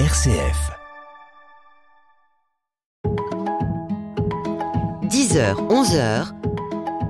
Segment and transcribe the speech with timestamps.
[0.00, 0.72] RCF.
[5.04, 6.34] 10h, 11h,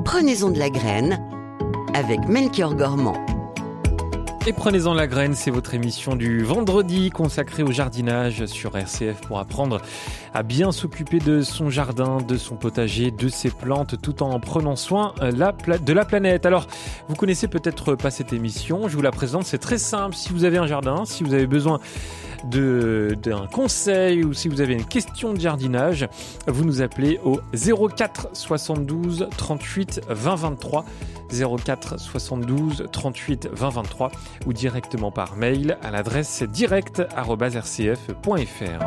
[0.05, 1.19] prenez-en de la graine
[1.95, 3.17] avec Melchior Gormand.
[4.47, 9.39] Et prenez-en la graine, c'est votre émission du vendredi consacrée au jardinage sur RCF pour
[9.39, 9.81] apprendre
[10.35, 14.77] à bien s'occuper de son jardin, de son potager, de ses plantes, tout en prenant
[14.77, 16.45] soin euh, de la planète.
[16.45, 16.67] Alors,
[17.09, 20.15] vous connaissez peut-être pas cette émission, je vous la présente, c'est très simple.
[20.15, 21.81] Si vous avez un jardin, si vous avez besoin
[22.51, 26.09] d'un conseil ou si vous avez une question de jardinage,
[26.47, 30.85] vous nous appelez au 04 72 38 20 23.
[31.31, 34.13] 04 72 38 20 23
[34.47, 38.85] ou directement par mail à l'adresse direct.rcf.fr.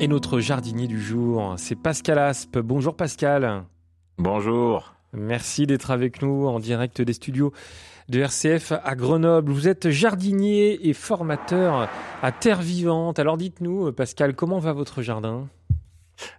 [0.00, 2.58] Et notre jardinier du jour, c'est Pascal Aspe.
[2.58, 3.62] Bonjour Pascal.
[4.18, 4.94] Bonjour.
[5.12, 7.52] Merci d'être avec nous en direct des studios
[8.08, 9.52] de RCF à Grenoble.
[9.52, 11.88] Vous êtes jardinier et formateur
[12.22, 13.18] à Terre Vivante.
[13.18, 15.48] Alors dites-nous, Pascal, comment va votre jardin?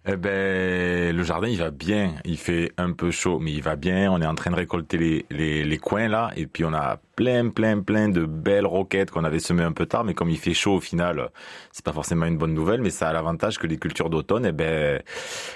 [0.06, 2.16] Eh ben, le jardin, il va bien.
[2.26, 4.12] Il fait un peu chaud, mais il va bien.
[4.12, 6.98] On est en train de récolter les, les, les coins là, et puis on a
[7.16, 10.04] plein, plein, plein de belles roquettes qu'on avait semées un peu tard.
[10.04, 11.30] Mais comme il fait chaud au final,
[11.72, 14.52] c'est pas forcément une bonne nouvelle, mais ça a l'avantage que les cultures d'automne, eh
[14.52, 15.02] ben,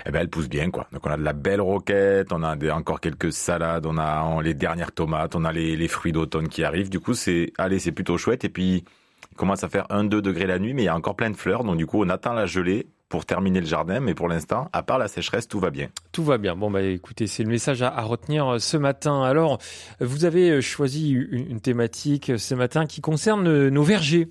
[0.06, 0.88] eh ben, elles poussent bien quoi.
[0.92, 4.42] Donc on a de la belle roquette, on a des, encore quelques salades, on a
[4.42, 6.90] les dernières tomates, on a les, les fruits d'automne qui arrivent.
[6.90, 8.44] Du coup, c'est, allez, c'est plutôt chouette.
[8.46, 8.84] Et puis
[9.32, 11.38] il commence à faire 1-2 degrés la nuit, mais il y a encore plein de
[11.38, 11.64] fleurs.
[11.64, 14.84] Donc du coup, on attend la gelée pour terminer le jardin, mais pour l'instant, à
[14.84, 15.90] part la sécheresse, tout va bien.
[16.12, 16.56] Tout va bien.
[16.56, 19.24] Bon, bah écoutez, c'est le message à, retenir euh, ce matin.
[19.24, 19.58] Alors,
[20.00, 24.30] vous avez euh, choisi une thématique euh, ce matin qui concerne nos vergers.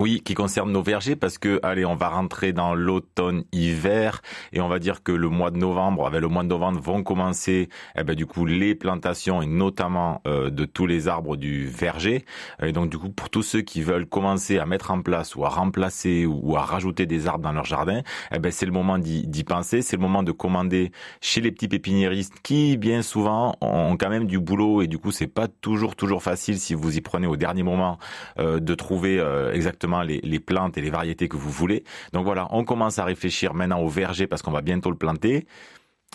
[0.00, 4.66] Oui, qui concerne nos vergers parce que, allez, on va rentrer dans l'automne-hiver et on
[4.66, 8.02] va dire que le mois de novembre, avec le mois de novembre, vont commencer, eh
[8.02, 12.24] ben, du coup, les plantations et notamment euh, de tous les arbres du verger.
[12.60, 15.44] Et donc, du coup, pour tous ceux qui veulent commencer à mettre en place ou
[15.44, 18.02] à remplacer ou, à rajouter des arbres dans leur jardin,
[18.34, 19.80] eh ben, c'est le moment d'y penser.
[19.80, 20.90] C'est le moment de commander
[21.20, 25.12] chez les petits pépiniéristes qui, bien souvent, ont quand même du boulot et du coup,
[25.12, 27.98] c'est pas toujours, toujours facile si vous y prenez au dernier moment
[28.40, 31.84] euh, de trouver euh, exactement les, plantes et les variétés que vous voulez.
[32.12, 35.46] Donc voilà, on commence à réfléchir maintenant au verger parce qu'on va bientôt le planter.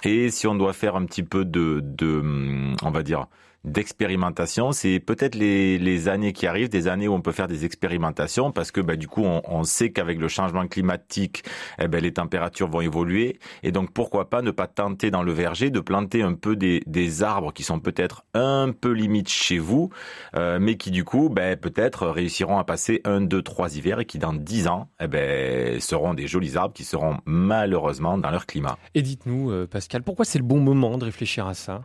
[0.04, 3.28] Et si on doit faire un petit peu de, de on va dire,
[3.66, 4.72] d'expérimentation.
[4.72, 8.72] C'est peut-être les, années qui arrivent, des années où on peut faire des expérimentations, parce
[8.72, 11.44] que bah, du coup, on, sait qu'avec le changement climatique,
[11.80, 13.40] eh ben, les températures vont évoluer.
[13.64, 16.82] Et donc, pourquoi pas ne pas tenter dans le verger de planter un peu des,
[16.86, 19.90] des arbres qui sont peut-être un peu limites chez vous,
[20.36, 24.06] euh, mais qui du coup, ben, peut-être réussiront à passer un, deux, trois hivers et
[24.06, 28.46] qui dans dix ans, eh ben, seront des jolis arbres qui seront malheureusement dans leur
[28.46, 28.78] climat.
[28.96, 31.84] Et dites-nous, euh, Pascal, pourquoi c'est le bon moment de réfléchir à ça?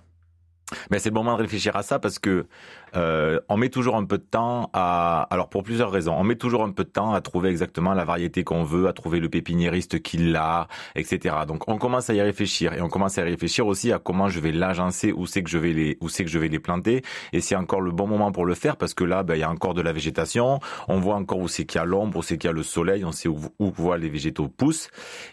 [0.90, 2.46] Mais c'est le moment de réfléchir à ça parce que
[2.96, 6.36] euh, on met toujours un peu de temps à, alors pour plusieurs raisons, on met
[6.36, 9.28] toujours un peu de temps à trouver exactement la variété qu'on veut, à trouver le
[9.28, 11.36] pépiniériste qui l'a, etc.
[11.46, 14.28] Donc on commence à y réfléchir et on commence à y réfléchir aussi à comment
[14.28, 16.60] je vais l'agencer, où c'est que je vais les, où c'est que je vais les
[16.60, 17.02] planter
[17.32, 19.44] et c'est encore le bon moment pour le faire parce que là, ben, il y
[19.44, 22.22] a encore de la végétation, on voit encore où c'est qu'il y a l'ombre, où
[22.22, 24.88] c'est qu'il y a le soleil, on sait où, où voit les végétaux poussent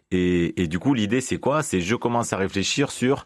[0.10, 1.62] et, et du coup l'idée c'est quoi?
[1.64, 3.26] C'est je commence à réfléchir sur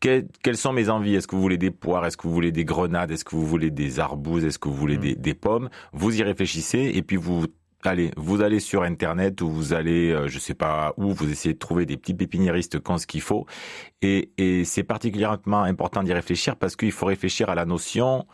[0.00, 1.14] quelles sont mes envies?
[1.14, 2.04] Est-ce que vous voulez des poires?
[2.06, 3.10] Est-ce que vous voulez des grenades?
[3.10, 4.44] Est-ce que vous voulez des arbouses?
[4.44, 5.14] Est-ce que vous voulez mm.
[5.16, 5.68] des, pommes?
[5.92, 7.46] Vous y réfléchissez et puis vous
[7.84, 11.54] allez, vous allez sur internet ou vous allez, euh, je sais pas où, vous essayez
[11.54, 13.46] de trouver des petits pépiniéristes qui ont ce qu'il faut.
[14.02, 18.26] Et, et c'est particulièrement important d'y réfléchir parce qu'il faut réfléchir à la notion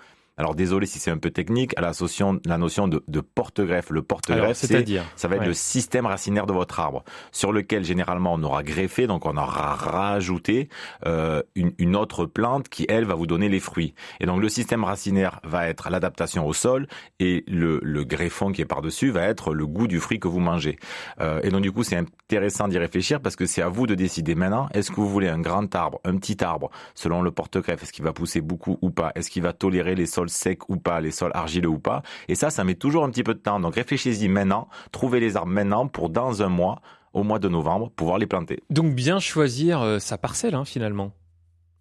[0.43, 3.91] alors désolé si c'est un peu technique, à la notion, la notion de, de porte-greffe.
[3.91, 8.35] Le porte-greffe, c'est-à-dire, ça va être le système racinaire de votre arbre, sur lequel généralement
[8.35, 10.69] on aura greffé, donc on aura rajouté
[11.07, 13.95] euh, une, une, autre plante qui elle va vous donner les fruits.
[14.19, 16.89] Et donc le système racinaire va être l'adaptation au sol
[17.21, 20.41] et le, le greffon qui est par-dessus va être le goût du fruit que vous
[20.41, 20.77] mangez.
[21.21, 23.95] Euh, et donc du coup c'est intéressant d'y réfléchir parce que c'est à vous de
[23.95, 24.69] décider maintenant.
[24.75, 28.05] Est-ce que vous voulez un grand arbre, un petit arbre, selon le porte-greffe, est-ce qu'il
[28.05, 29.13] va pousser beaucoup ou pas?
[29.15, 32.03] Est-ce qu'il va tolérer les sols secs ou pas, les sols argileux ou pas.
[32.29, 33.61] Et ça, ça met toujours un petit peu de temps.
[33.61, 36.81] Donc réfléchissez-y maintenant, trouvez les arbres maintenant pour dans un mois,
[37.13, 38.63] au mois de novembre, pouvoir les planter.
[38.71, 41.13] Donc bien choisir euh, sa parcelle hein, finalement.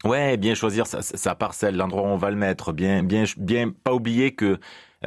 [0.04, 3.70] Ouais, bien choisir sa, sa parcelle, l'endroit où on va le mettre, bien, bien, bien,
[3.70, 4.60] pas oublier que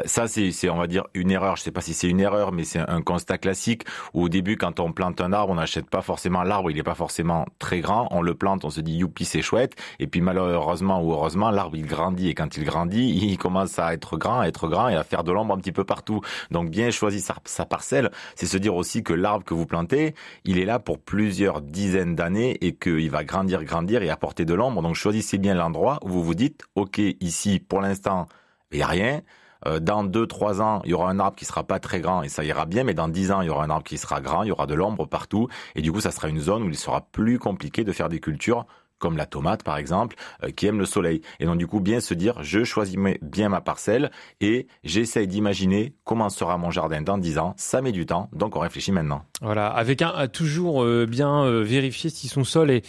[0.07, 1.57] ça, c'est, on va dire, une erreur.
[1.57, 4.57] Je sais pas si c'est une erreur, mais c'est un constat classique où au début,
[4.57, 7.81] quand on plante un arbre, on n'achète pas forcément l'arbre, il n'est pas forcément très
[7.81, 8.09] grand.
[8.11, 9.75] On le plante, on se dit youpi, c'est chouette.
[10.01, 13.95] Et puis malheureusement ou heureusement, l'arbre il grandit et quand il grandit, il commence à
[13.95, 16.21] être grand, à être grand et à faire de l'ombre un petit peu partout.
[16.51, 20.15] Donc bien choisir sa, sa parcelle, c'est se dire aussi que l'arbre que vous plantez,
[20.45, 24.55] il est là pour plusieurs dizaines d'années et qu'il va grandir, grandir et apporter de
[24.55, 24.83] l'ombre.
[24.83, 28.27] Donc choisissez bien l'endroit où vous vous dites, ok, ici pour l'instant
[28.73, 29.21] il y a rien.
[29.67, 32.23] Euh, dans deux, trois ans, il y aura un arbre qui sera pas très grand
[32.23, 34.21] et ça ira bien, mais dans dix ans, il y aura un arbre qui sera
[34.21, 36.69] grand, il y aura de l'ombre partout, et du coup, ça sera une zone où
[36.69, 38.67] il sera plus compliqué de faire des cultures
[38.99, 41.21] comme la tomate par exemple, euh, qui aime le soleil.
[41.41, 45.95] Et donc du coup, bien se dire, je choisis bien ma parcelle et j'essaye d'imaginer
[46.05, 47.55] comment sera mon jardin dans dix ans.
[47.59, 49.25] Ça met du temps, donc on réfléchit maintenant.
[49.43, 52.87] Voilà, avec un toujours euh, bien vérifier si son sol est,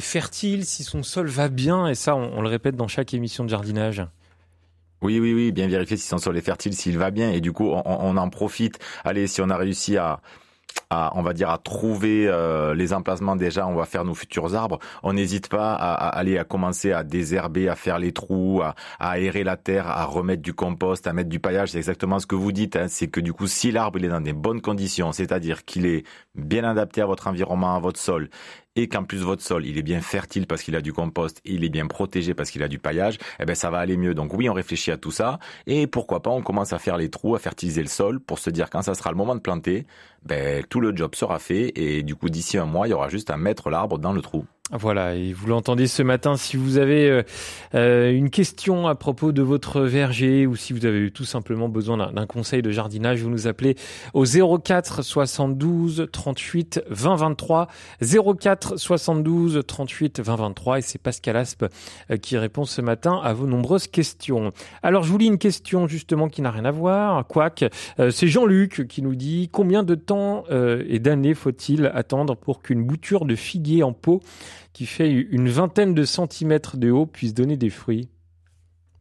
[0.00, 3.48] fertile, si son sol va bien, et ça, on le répète dans chaque émission de
[3.48, 4.06] jardinage.
[5.00, 7.52] Oui, oui, oui, bien vérifier si son sol est fertile, s'il va bien, et du
[7.52, 8.78] coup, on, en profite.
[9.04, 10.20] Allez, si on a réussi à,
[10.90, 14.54] à, on va dire, à trouver euh, les emplacements déjà, on va faire nos futurs
[14.54, 14.78] arbres.
[15.02, 19.44] On n'hésite pas à, aller à commencer à désherber, à faire les trous, à, aérer
[19.44, 21.70] la terre, à remettre du compost, à mettre du paillage.
[21.70, 22.76] C'est exactement ce que vous dites.
[22.76, 22.86] Hein.
[22.88, 26.04] C'est que du coup, si l'arbre il est dans des bonnes conditions, c'est-à-dire qu'il est
[26.34, 28.30] bien adapté à votre environnement, à votre sol,
[28.78, 31.64] et qu'en plus votre sol il est bien fertile parce qu'il a du compost, il
[31.64, 34.14] est bien protégé parce qu'il a du paillage, eh ben ça va aller mieux.
[34.14, 37.10] Donc oui, on réfléchit à tout ça et pourquoi pas on commence à faire les
[37.10, 39.86] trous, à fertiliser le sol pour se dire quand ça sera le moment de planter,
[40.22, 43.08] ben tout le job sera fait et du coup d'ici un mois il y aura
[43.08, 44.44] juste à mettre l'arbre dans le trou.
[44.70, 47.22] Voilà, et vous l'entendez ce matin, si vous avez euh,
[47.74, 52.12] euh, une question à propos de votre verger ou si vous avez tout simplement besoin
[52.12, 53.76] d'un conseil de jardinage, vous nous appelez
[54.12, 57.68] au 04 72 38 20 23
[58.38, 61.64] 04 72 38 20 23 et c'est Pascal Aspe
[62.10, 64.52] euh, qui répond ce matin à vos nombreuses questions.
[64.82, 67.64] Alors je vous lis une question justement qui n'a rien à voir, quoique
[68.10, 73.24] c'est Jean-Luc qui nous dit combien de temps et d'années faut-il attendre pour qu'une bouture
[73.24, 74.20] de figuier en pot
[74.72, 78.08] qui fait une vingtaine de centimètres de haut puisse donner des fruits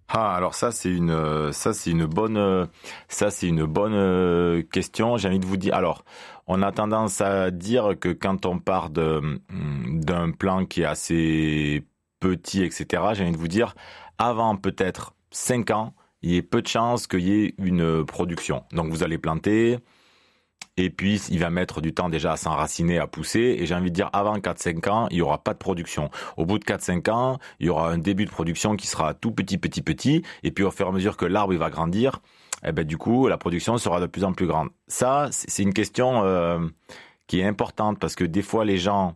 [0.10, 2.70] ah, alors ça c'est une ça c'est une bonne
[3.10, 5.18] ça c'est une bonne euh, question.
[5.18, 5.76] J'ai envie de vous dire.
[5.76, 6.06] Alors,
[6.48, 11.84] on a tendance à dire que quand on part de d'un plan qui est assez
[12.22, 13.04] petit, etc.
[13.14, 13.76] J'ai envie de vous dire,
[14.18, 18.64] avant peut-être 5 ans, il y a peu de chances qu'il y ait une production.
[18.72, 19.78] Donc vous allez planter,
[20.78, 23.58] et puis, il va mettre du temps déjà à s'enraciner, à pousser.
[23.60, 26.12] Et j'ai envie de dire, avant 4-5 ans, il n'y aura pas de production.
[26.38, 29.32] Au bout de 4-5 ans, il y aura un début de production qui sera tout
[29.32, 30.22] petit, petit, petit.
[30.44, 32.20] Et puis, au fur et à mesure que l'arbre il va grandir,
[32.64, 34.70] eh ben, du coup, la production sera de plus en plus grande.
[34.88, 36.60] Ça, c'est une question euh,
[37.26, 39.16] qui est importante parce que des fois, les gens...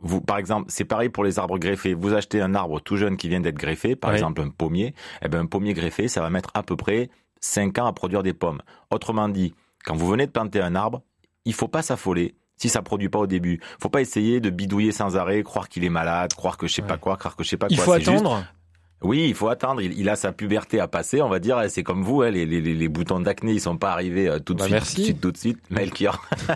[0.00, 1.94] Vous, par exemple, c'est pareil pour les arbres greffés.
[1.94, 4.94] Vous achetez un arbre tout jeune qui vient d'être greffé, par exemple un pommier.
[5.22, 7.10] Eh ben, un pommier greffé, ça va mettre à peu près
[7.40, 8.60] 5 ans à produire des pommes.
[8.90, 11.02] Autrement dit, quand vous venez de planter un arbre,
[11.44, 13.60] il faut pas s'affoler si ça produit pas au début.
[13.80, 16.82] Faut pas essayer de bidouiller sans arrêt, croire qu'il est malade, croire que je sais
[16.82, 17.74] pas quoi, croire que je sais pas quoi.
[17.74, 18.44] Il faut attendre.
[19.02, 19.82] Oui, il faut attendre.
[19.82, 21.62] Il, a sa puberté à passer, on va dire.
[21.68, 24.54] C'est comme vous, hein, les, les, les, boutons d'acné, ils sont pas arrivés euh, tout
[24.54, 25.58] de bah, suite, tout de suite, tout de suite.
[25.70, 26.24] Melchior.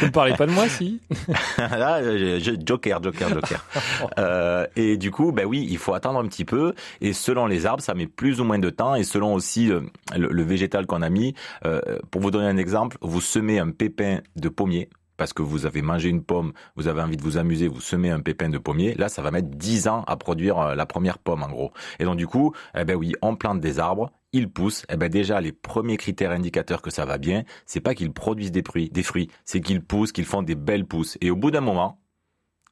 [0.00, 1.00] vous ne parlez pas de moi, si
[1.58, 3.64] Là, je, Joker, Joker, Joker.
[4.18, 6.74] euh, et du coup, ben oui, il faut attendre un petit peu.
[7.00, 8.96] Et selon les arbres, ça met plus ou moins de temps.
[8.96, 9.80] Et selon aussi euh,
[10.16, 11.34] le, le, végétal qu'on a mis.
[11.64, 11.80] Euh,
[12.10, 15.82] pour vous donner un exemple, vous semez un pépin de pommier parce que vous avez
[15.82, 18.94] mangé une pomme, vous avez envie de vous amuser, vous semez un pépin de pommier,
[18.94, 21.72] là ça va mettre 10 ans à produire euh, la première pomme en gros.
[21.98, 25.10] Et donc du coup, eh ben oui, on plante des arbres, ils poussent, eh ben
[25.10, 28.88] déjà les premiers critères indicateurs que ça va bien, c'est pas qu'ils produisent des fruits,
[28.88, 31.18] des fruits, c'est qu'ils poussent, qu'ils font des belles pousses.
[31.20, 32.00] Et au bout d'un moment,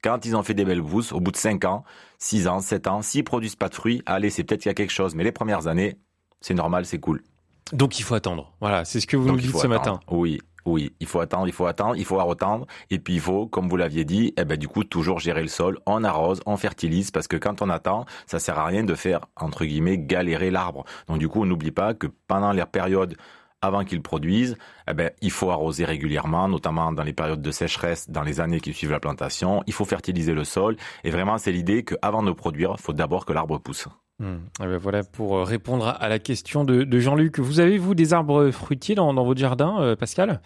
[0.03, 1.83] quand ils ont fait des belles pousses, au bout de 5 ans,
[2.19, 4.75] 6 ans, 7 ans, s'ils produisent pas de fruits, allez, c'est peut-être qu'il y a
[4.75, 5.99] quelque chose, mais les premières années,
[6.41, 7.25] c'est normal, c'est cool.
[7.73, 8.55] Donc il faut attendre.
[8.61, 9.99] Voilà, c'est ce que vous nous dites ce matin.
[10.09, 12.67] Oui, oui, il faut attendre, il faut attendre, il faut attendre.
[12.91, 15.49] Et puis il faut, comme vous l'aviez dit, eh ben du coup toujours gérer le
[15.49, 15.79] sol.
[15.87, 19.27] On arrose, on fertilise, parce que quand on attend, ça sert à rien de faire
[19.37, 20.85] entre guillemets galérer l'arbre.
[21.09, 23.17] Donc du coup, on n'oublie pas que pendant les périodes
[23.63, 24.57] avant qu'il produise,
[24.89, 28.61] eh ben, il faut arroser régulièrement, notamment dans les périodes de sécheresse, dans les années
[28.61, 29.63] qui suivent la plantation.
[29.67, 30.77] Il faut fertiliser le sol.
[31.05, 33.89] Et vraiment, c'est l'idée qu'avant de produire, il faut d'abord que l'arbre pousse.
[34.19, 34.37] Hmm.
[34.63, 37.39] Eh ben voilà pour euh, répondre à la question de, Jean-Luc.
[37.39, 40.41] Vous avez, vous, des arbres fruitiers dans, votre jardin, euh, Pascal?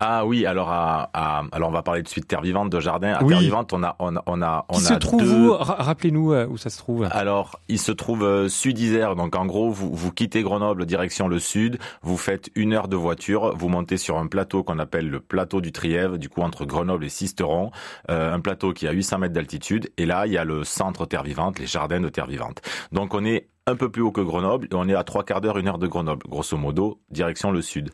[0.00, 1.10] Ah oui, alors à,
[1.52, 3.12] alors on va parler de suite terre vivante de jardin.
[3.12, 6.46] À terre vivante, on a on a on a on Qui se trouve Rappelez-nous euh,
[6.46, 7.06] où ça se trouve.
[7.10, 9.14] Alors, il se trouve sud Isère.
[9.14, 12.96] Donc en gros, vous vous quittez Grenoble direction le sud, vous faites une heure de
[12.96, 16.64] voiture, vous montez sur un plateau qu'on appelle le plateau du Trièvre, du coup entre
[16.64, 17.70] Grenoble et Sisteron,
[18.08, 19.90] un plateau qui a 800 mètres d'altitude.
[19.98, 22.62] Et là, il y a le centre terre vivante, les jardins de terre vivante.
[22.92, 25.40] Donc on est un peu plus haut que Grenoble et on est à trois quarts
[25.40, 27.90] d'heure, une heure de Grenoble, grosso modo, direction le sud.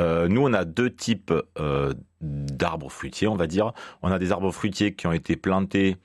[0.00, 3.72] Euh, nous, on a deux types euh, d'arbres fruitiers, on va dire.
[4.02, 5.96] On a des arbres fruitiers qui ont été plantés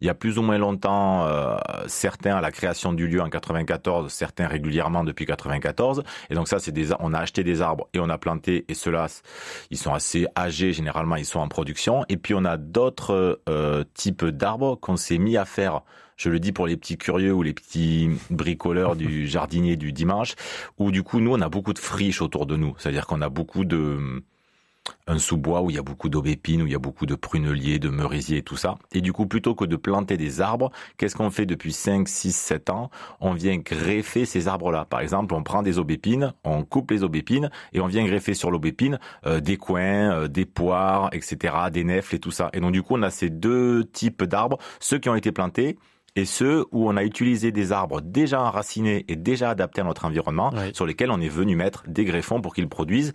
[0.00, 3.30] il y a plus ou moins longtemps, euh, certains à la création du lieu en
[3.30, 6.02] 94, certains régulièrement depuis 94.
[6.28, 8.64] Et donc ça, c'est des, on a acheté des arbres et on a planté.
[8.68, 9.06] Et ceux-là,
[9.70, 10.72] ils sont assez âgés.
[10.72, 12.04] Généralement, ils sont en production.
[12.08, 13.40] Et puis on a d'autres
[13.94, 15.82] types d'arbres qu'on s'est mis à faire
[16.16, 20.34] Je le dis pour les petits curieux ou les petits bricoleurs du jardinier du dimanche,
[20.78, 22.74] où du coup, nous, on a beaucoup de friches autour de nous.
[22.78, 24.22] C'est-à-dire qu'on a beaucoup de
[25.06, 27.78] un sous-bois où il y a beaucoup d'aubépines, où il y a beaucoup de pruneliers,
[27.78, 28.78] de merisiers et tout ça.
[28.92, 32.34] Et du coup, plutôt que de planter des arbres, qu'est-ce qu'on fait depuis 5, 6,
[32.34, 32.90] 7 ans?
[33.20, 34.84] On vient greffer ces arbres-là.
[34.84, 38.50] Par exemple, on prend des aubépines, on coupe les aubépines et on vient greffer sur
[38.50, 42.50] l'aubépine euh, des coins, euh, des poires, etc., des nefles et tout ça.
[42.52, 45.78] Et donc du coup, on a ces deux types d'arbres, ceux qui ont été plantés
[46.16, 50.04] et ceux où on a utilisé des arbres déjà enracinés et déjà adaptés à notre
[50.04, 53.12] environnement, sur lesquels on est venu mettre des greffons pour qu'ils produisent.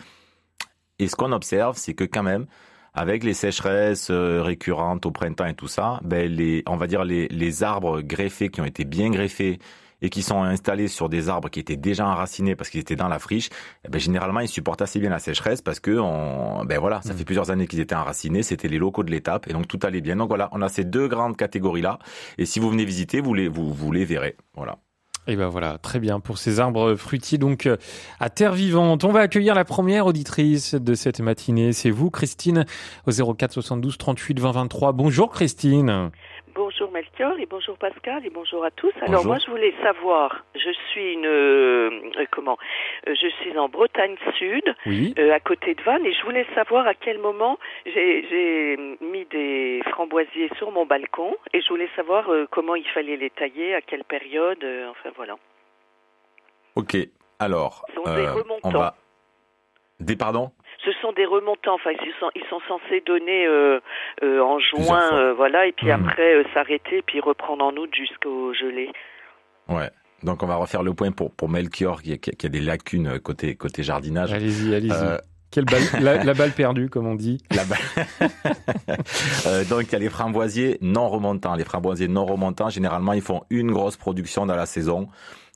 [1.00, 2.48] Et ce qu'on observe, c'est que quand même,
[2.96, 7.04] avec les sécheresses euh, récurrentes au printemps et tout ça, ben les, on va dire
[7.06, 9.60] les, les arbres greffés qui ont été bien greffés
[10.02, 13.08] et qui sont installés sur des arbres qui étaient déjà enracinés parce qu'ils étaient dans
[13.08, 13.50] la friche,
[13.86, 17.14] eh ben généralement ils supportent assez bien la sécheresse parce que on, ben voilà, ça
[17.14, 17.18] mm.
[17.18, 20.02] fait plusieurs années qu'ils étaient enracinés, c'était les locaux de l'étape et donc tout allait
[20.02, 20.16] bien.
[20.16, 22.00] Donc voilà, on a ces deux grandes catégories là
[22.38, 24.36] et si vous venez visiter, vous les vous, vous les verrez.
[24.56, 24.78] Voilà.
[25.30, 27.76] Et ben voilà, très bien pour ces arbres fruitiers donc euh,
[28.22, 29.04] à terre vivante.
[29.04, 32.66] On va accueillir la première auditrice de cette matinée, c'est vous Christine
[33.08, 34.94] au 04 72 38 20 23.
[34.94, 36.12] Bonjour Christine.
[36.58, 38.92] Bonjour Melchior et bonjour Pascal et bonjour à tous.
[39.02, 42.58] Alors moi je voulais savoir, je suis une euh, comment
[43.08, 46.88] euh, Je suis en Bretagne Sud, euh, à côté de Vannes, et je voulais savoir
[46.88, 52.74] à quel moment j'ai mis des framboisiers sur mon balcon et je voulais savoir comment
[52.74, 55.36] il fallait les tailler, à quelle période, enfin voilà.
[56.74, 56.98] Ok,
[57.38, 57.86] alors
[58.64, 58.96] on va
[60.00, 60.52] des pardons
[60.88, 61.76] ce sont des remontants.
[61.76, 63.80] Enfin, ils sont, ils sont censés donner euh,
[64.24, 66.08] euh, en juin, euh, voilà, et puis hmm.
[66.08, 68.90] après s'arrêter, puis reprendre en août jusqu'au gelé.
[69.68, 69.90] Ouais.
[70.24, 73.56] Donc on va refaire le point pour pour Melchior qui, qui, a des lacunes côté
[73.56, 74.34] côté jardinage.
[74.34, 75.18] Allez-y, allez-y.
[75.52, 75.84] Quelle balle,
[76.26, 77.38] la, balle perdue, comme on dit.
[77.52, 78.28] La balle.
[79.70, 81.56] donc il y a les framboisiers non remontants.
[81.56, 85.08] Les framboisiers non remontants, généralement, ils font une grosse production dans la saison.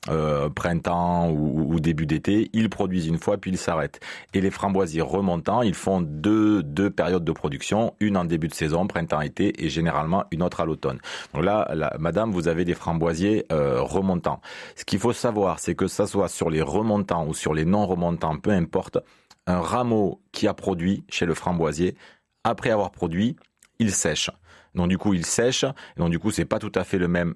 [0.08, 4.00] Euh, printemps ou, début d'été, ils produisent une fois puis ils s'arrêtent.
[4.34, 8.54] Et les framboisiers remontants, ils font deux, deux périodes de production, une en début de
[8.54, 10.98] saison, printemps-été, et généralement une autre à l'automne.
[11.34, 14.40] Donc là, madame, vous avez des framboisiers euh, remontants.
[14.74, 17.86] Ce qu'il faut savoir, c'est que ça soit sur les remontants ou sur les non
[17.86, 18.98] remontants, peu importe,
[19.46, 21.96] un rameau qui a produit chez le framboisier,
[22.42, 23.36] après avoir produit,
[23.78, 24.30] il sèche.
[24.74, 25.64] Donc du coup, il sèche.
[25.96, 27.34] Donc du coup, c'est pas tout à fait le même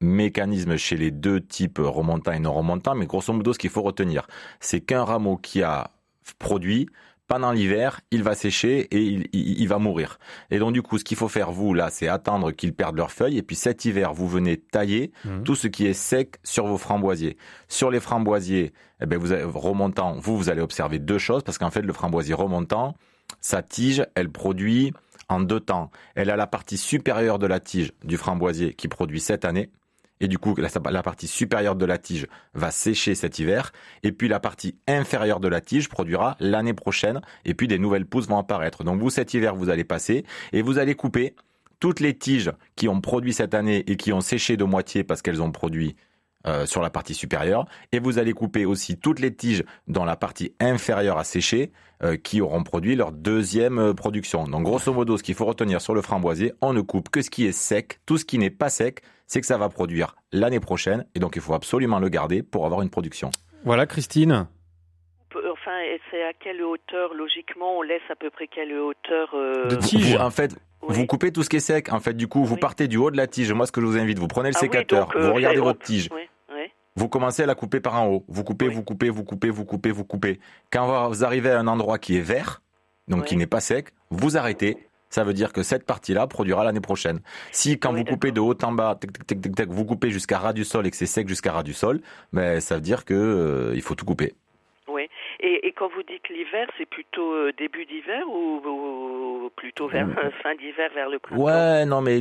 [0.00, 3.82] mécanisme chez les deux types remontants et non remontants, mais grosso modo, ce qu'il faut
[3.82, 4.26] retenir,
[4.60, 5.90] c'est qu'un rameau qui a
[6.38, 6.88] produit,
[7.30, 10.18] pendant l'hiver, il va sécher et il, va mourir.
[10.50, 13.12] Et donc du coup, ce qu'il faut faire, vous, là, c'est attendre qu'ils perdent leurs
[13.12, 13.38] feuilles.
[13.38, 15.44] Et puis cet hiver, vous venez tailler mmh.
[15.44, 17.36] tout ce qui est sec sur vos framboisiers.
[17.68, 21.56] Sur les framboisiers, eh ben, vous avez, remontant, vous, vous allez observer deux choses, parce
[21.56, 22.96] qu'en fait, le framboisier remontant,
[23.40, 24.92] sa tige, elle produit
[25.28, 25.92] en deux temps.
[26.16, 29.70] Elle a la partie supérieure de la tige du framboisier qui produit cette année
[30.20, 33.72] et du coup la, partie supérieure de la tige va sécher cet hiver,
[34.02, 38.06] et puis la partie inférieure de la tige produira l'année prochaine, et puis des nouvelles
[38.06, 38.84] pousses vont apparaître.
[38.84, 41.34] Donc vous cet hiver vous allez passer et vous allez couper
[41.80, 45.22] toutes les tiges qui ont produit cette année et qui ont séché de moitié parce
[45.22, 45.96] qu'elles ont produit
[46.46, 50.16] euh, sur la partie supérieure, et vous allez couper aussi toutes les tiges dans la
[50.16, 51.70] partie inférieure à sécher
[52.02, 54.44] euh, qui auront produit leur deuxième euh, production.
[54.44, 57.28] Donc grosso modo, ce qu'il faut retenir sur le framboisier, on ne coupe que ce
[57.28, 60.58] qui est sec, tout ce qui n'est pas sec, c'est que ça va produire l'année
[60.58, 63.30] prochaine et donc il faut absolument le garder pour avoir une production.
[63.64, 64.48] Voilà, Christine.
[65.32, 65.78] Enfin,
[66.10, 70.16] c'est à quelle hauteur, logiquement, on laisse à peu près quelle hauteur euh, De tige.
[70.16, 71.92] en fait, vous coupez tout ce qui est sec.
[71.92, 73.52] En fait, du coup, vous partez du haut de la tige.
[73.52, 75.78] Moi, ce que je vous invite, vous prenez le ah sécateur, euh, vous regardez votre
[75.78, 76.08] tige.
[76.96, 78.24] Vous commencez à la couper par en haut.
[78.26, 80.40] Vous coupez, vous coupez, vous coupez, vous coupez, vous coupez.
[80.72, 82.62] Quand vous arrivez à un endroit qui est vert,
[83.06, 86.80] donc qui n'est pas sec, vous arrêtez ça veut dire que cette partie-là produira l'année
[86.80, 87.20] prochaine.
[87.50, 88.98] Si quand vous coupez de haut en bas,
[89.68, 92.00] vous coupez jusqu'à ras du sol et que c'est sec jusqu'à ras du sol,
[92.32, 94.34] ben ça veut dire que euh, il faut tout couper.
[94.88, 95.08] Oui.
[95.42, 100.54] Et, quand vous dites l'hiver, c'est plutôt euh, début d'hiver ou, plutôt vers euh, fin
[100.56, 101.42] d'hiver, vers le printemps?
[101.42, 102.20] Ouais, non, mais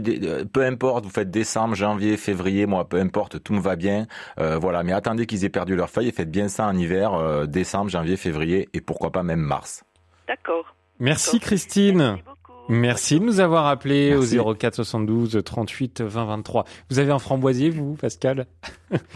[0.54, 1.04] peu importe.
[1.04, 4.06] Vous faites décembre, janvier, février, moi, peu importe, tout me va bien.
[4.38, 7.90] voilà, mais attendez qu'ils aient perdu leurs feuilles et faites bien ça en hiver, décembre,
[7.90, 9.84] janvier, février et pourquoi pas même mars.
[10.28, 10.76] D'accord.
[11.00, 11.98] Merci Christine.
[11.98, 12.39] Merci
[12.70, 16.66] de nous avoir appelé au 04 72 38 20 23.
[16.90, 18.46] Vous avez un framboisier, vous, Pascal?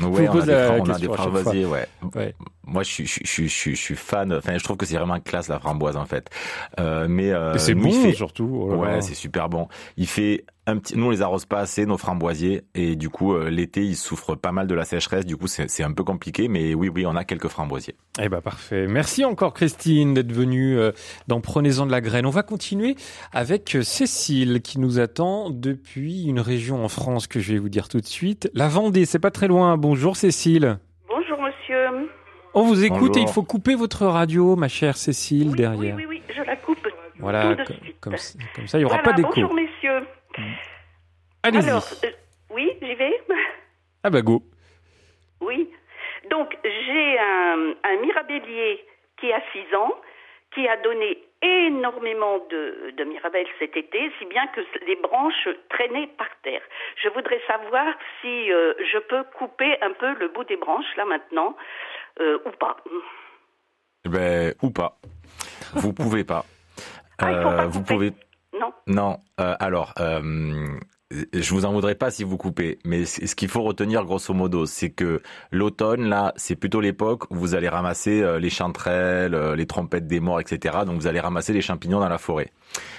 [0.02, 0.40] Oui, on
[0.90, 1.88] a des framboisiers, ouais.
[2.16, 2.36] ouais.
[2.66, 4.34] Moi, je suis, je, je, je, je suis fan.
[4.34, 6.30] Enfin, je trouve que c'est vraiment classe la framboise en fait.
[6.80, 8.14] Euh, mais euh, c'est bon fait...
[8.14, 8.68] surtout.
[8.70, 9.68] Oh ouais, c'est super bon.
[9.98, 10.98] Il fait un petit.
[10.98, 14.36] Nous, on les arrose pas assez nos framboisiers et du coup, euh, l'été, ils souffrent
[14.36, 15.26] pas mal de la sécheresse.
[15.26, 17.96] Du coup, c'est un peu compliqué, mais oui, oui, on a quelques framboisiers.
[18.22, 18.88] Eh ben parfait.
[18.88, 20.78] Merci encore Christine d'être venue
[21.28, 22.26] dans Prenez-en de la graine.
[22.26, 22.96] On va continuer
[23.34, 27.90] avec Cécile qui nous attend depuis une région en France que je vais vous dire
[27.90, 28.50] tout de suite.
[28.54, 29.76] La Vendée, c'est pas très loin.
[29.78, 30.78] Bonjour Cécile.
[31.10, 32.08] Bonjour monsieur.
[32.56, 35.96] On vous écoute et il faut couper votre radio, ma chère Cécile, oui, derrière.
[35.96, 36.88] Oui, oui, oui, je la coupe.
[37.18, 38.00] Voilà, tout de suite.
[38.00, 38.16] Comme,
[38.56, 39.32] comme, ça, il n'y aura voilà, pas d'écho.
[39.34, 40.08] Bonjour messieurs.
[41.42, 41.70] Allez-y.
[41.70, 42.10] Alors, euh,
[42.52, 43.22] oui, j'y vais.
[44.04, 44.44] Ah bah go.
[45.42, 45.70] Oui.
[46.30, 48.86] Donc, j'ai un, un mirabellier
[49.20, 49.94] qui a 6 ans,
[50.54, 56.10] qui a donné énormément de, de mirabelles cet été, si bien que les branches traînaient
[56.18, 56.62] par terre.
[57.02, 61.06] Je voudrais savoir si euh, je peux couper un peu le bout des branches, là
[61.06, 61.56] maintenant,
[62.20, 62.78] euh, ou pas.
[64.06, 65.00] Ben, ou pas.
[65.76, 66.46] Vous pouvez pas.
[67.18, 68.14] Ah, pas vous pouvez.
[68.60, 68.74] Non.
[68.88, 69.18] Non.
[69.40, 70.78] Euh, alors, euh,
[71.34, 74.66] je vous en voudrais pas si vous coupez, mais ce qu'il faut retenir grosso modo,
[74.66, 79.56] c'est que l'automne là, c'est plutôt l'époque où vous allez ramasser euh, les chanterelles, euh,
[79.56, 80.80] les trompettes des morts, etc.
[80.86, 82.52] Donc vous allez ramasser les champignons dans la forêt.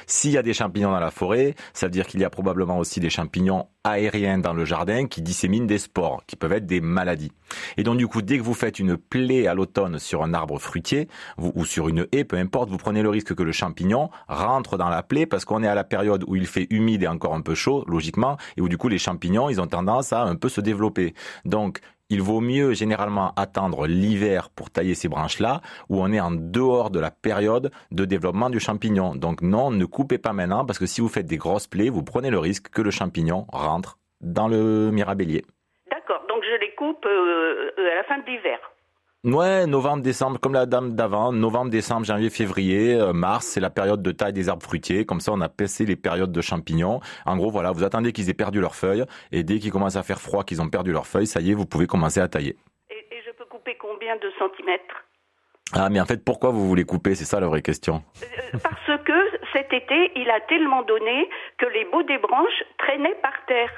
[0.06, 2.78] S'il y a des champignons dans la forêt, ça veut dire qu'il y a probablement
[2.78, 6.80] aussi des champignons aériens dans le jardin qui disséminent des spores, qui peuvent être des
[6.80, 7.32] maladies.
[7.76, 10.58] Et donc du coup, dès que vous faites une plaie à l'automne sur un arbre
[10.58, 14.78] fruitier ou sur une haie, peu importe, vous prenez le risque que le champignon rentre
[14.78, 17.34] dans la plaie parce qu'on est à la période où il fait humide et encore
[17.34, 17.84] un peu chaud,
[18.56, 21.14] et où du coup les champignons, ils ont tendance à un peu se développer.
[21.44, 21.80] Donc
[22.10, 26.90] il vaut mieux généralement attendre l'hiver pour tailler ces branches-là, où on est en dehors
[26.90, 29.14] de la période de développement du champignon.
[29.14, 32.02] Donc non, ne coupez pas maintenant, parce que si vous faites des grosses plaies, vous
[32.02, 35.44] prenez le risque que le champignon rentre dans le mirabellier.
[35.90, 38.58] D'accord, donc je les coupe euh, à la fin de l'hiver.
[39.24, 43.70] Ouais, novembre, décembre, comme la dame d'avant, novembre, décembre, janvier, février, euh, mars, c'est la
[43.70, 45.06] période de taille des arbres fruitiers.
[45.06, 47.00] Comme ça, on a passé les périodes de champignons.
[47.24, 50.02] En gros, voilà, vous attendez qu'ils aient perdu leurs feuilles, et dès qu'il commence à
[50.02, 52.56] faire froid, qu'ils ont perdu leurs feuilles, ça y est, vous pouvez commencer à tailler.
[52.90, 55.06] Et, et je peux couper combien de centimètres?
[55.72, 57.14] Ah, mais en fait, pourquoi vous voulez couper?
[57.14, 58.02] C'est ça la vraie question.
[58.22, 59.12] Euh, Parce que
[59.54, 63.72] cet été, il a tellement donné que les bouts des branches traînaient par terre.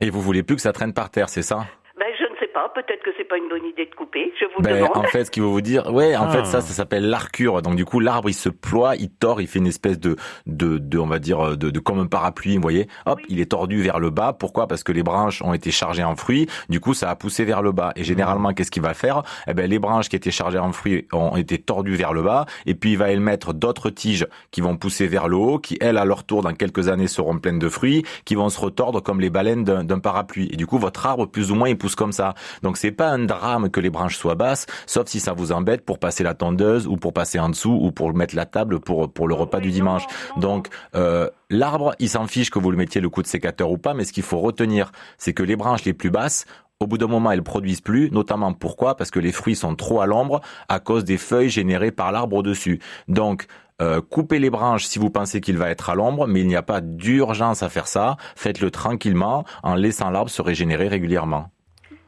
[0.00, 1.66] Et vous voulez plus que ça traîne par terre, c'est ça
[1.98, 4.46] Ben, je ne sais pas, peut-être que c'est pas une bonne idée de couper, je
[4.46, 4.96] vous Ben, demande.
[4.96, 6.30] en fait, ce qu'il veut vous dire, ouais, en Ah.
[6.30, 7.60] fait, ça, ça s'appelle l'arcure.
[7.60, 10.16] Donc, du coup, l'arbre, il se ploie, il tord, il fait une espèce de,
[10.46, 12.88] de, de on va dire, de, de comme un parapluie, vous voyez.
[13.04, 13.24] Hop, Oui.
[13.28, 14.32] il est tordu vers le bas.
[14.32, 14.66] Pourquoi?
[14.68, 16.46] Parce que les branches ont été chargées en fruits.
[16.70, 17.92] Du coup, ça a poussé vers le bas.
[17.94, 19.22] Et généralement, qu'est-ce qu'il va faire?
[19.46, 22.46] Eh ben, les branches qui étaient chargées en fruits ont été tordues vers le bas.
[22.64, 25.98] Et puis, il va émettre d'autres tiges qui vont pousser vers le haut, qui elles,
[25.98, 29.20] à leur tour, dans quelques années, seront pleines de fruits, qui vont se retordre comme
[29.20, 30.48] les baleines d'un d'un parapluie.
[30.52, 32.32] Et du coup, votre arbre, plus ou moins, il pousse comme ça.
[32.62, 35.84] Donc, c'est pas un drame que les branches soient basses, sauf si ça vous embête
[35.84, 39.12] pour passer la tondeuse ou pour passer en dessous ou pour mettre la table pour
[39.12, 40.04] pour le repas du dimanche.
[40.36, 43.78] Donc euh, l'arbre, il s'en fiche que vous le mettiez le coup de sécateur ou
[43.78, 46.46] pas, mais ce qu'il faut retenir, c'est que les branches les plus basses
[46.78, 48.96] au bout d'un moment, elles produisent plus, notamment pourquoi?
[48.96, 52.36] Parce que les fruits sont trop à l'ombre à cause des feuilles générées par l'arbre
[52.36, 52.80] au-dessus.
[53.08, 53.46] Donc,
[53.80, 56.56] euh, coupez les branches si vous pensez qu'il va être à l'ombre, mais il n'y
[56.56, 58.16] a pas d'urgence à faire ça.
[58.34, 61.50] Faites-le tranquillement en laissant l'arbre se régénérer régulièrement.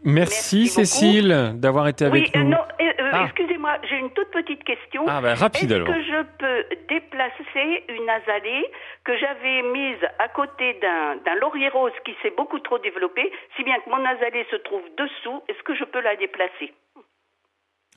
[0.04, 0.66] Merci.
[0.68, 2.50] Cécile d'avoir été avec oui, euh, nous.
[2.50, 3.24] non, euh, euh, Ah.
[3.26, 5.04] excusez-moi, j'ai une toute petite question.
[5.08, 8.70] Ah bah rapide Est-ce que je peux déplacer une azalée
[9.04, 13.64] que j'avais mise à côté d'un d'un laurier rose qui s'est beaucoup trop développé, si
[13.64, 16.72] bien que mon azalée se trouve dessous, est-ce que je peux la déplacer?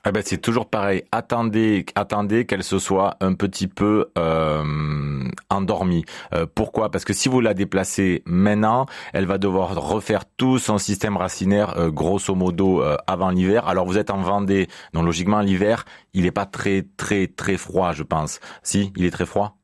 [0.04, 1.04] Ah ben c'est toujours pareil.
[1.12, 6.04] Attendez, attendez qu'elle se soit un petit peu euh, endormie.
[6.34, 6.90] Euh, pourquoi?
[6.90, 11.78] Parce que si vous la déplacez maintenant, elle va devoir refaire tout son système racinaire
[11.78, 13.68] euh, grosso modo euh, avant l'hiver.
[13.68, 15.84] Alors vous êtes en Vendée, donc logiquement l'hiver,
[16.14, 18.40] il est pas très très très froid, je pense.
[18.64, 19.61] Si, il est très froid?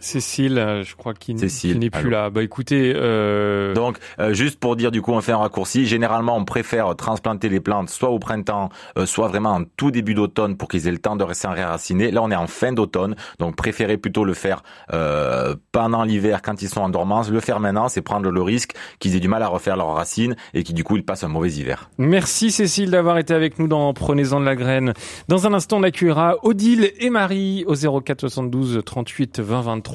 [0.00, 2.10] Cécile, euh, je crois qu'il n'est plus allô.
[2.10, 2.30] là.
[2.30, 5.86] Bah écoutez, euh, Donc, euh, juste pour dire, du coup, on fait un raccourci.
[5.86, 10.14] Généralement, on préfère transplanter les plantes soit au printemps, euh, soit vraiment en tout début
[10.14, 12.12] d'automne pour qu'ils aient le temps de rester raciner.
[12.12, 16.62] Là, on est en fin d'automne, donc préférez plutôt le faire euh, pendant l'hiver quand
[16.62, 17.30] ils sont en dormance.
[17.30, 20.36] Le faire maintenant, c'est prendre le risque qu'ils aient du mal à refaire leurs racines
[20.54, 21.90] et qui du coup ils passent un mauvais hiver.
[21.98, 24.92] Merci Cécile d'avoir été avec nous dans Prenez-en de la graine.
[25.26, 29.87] Dans un instant, on accueillera Odile et Marie au 04 72 38 20 23.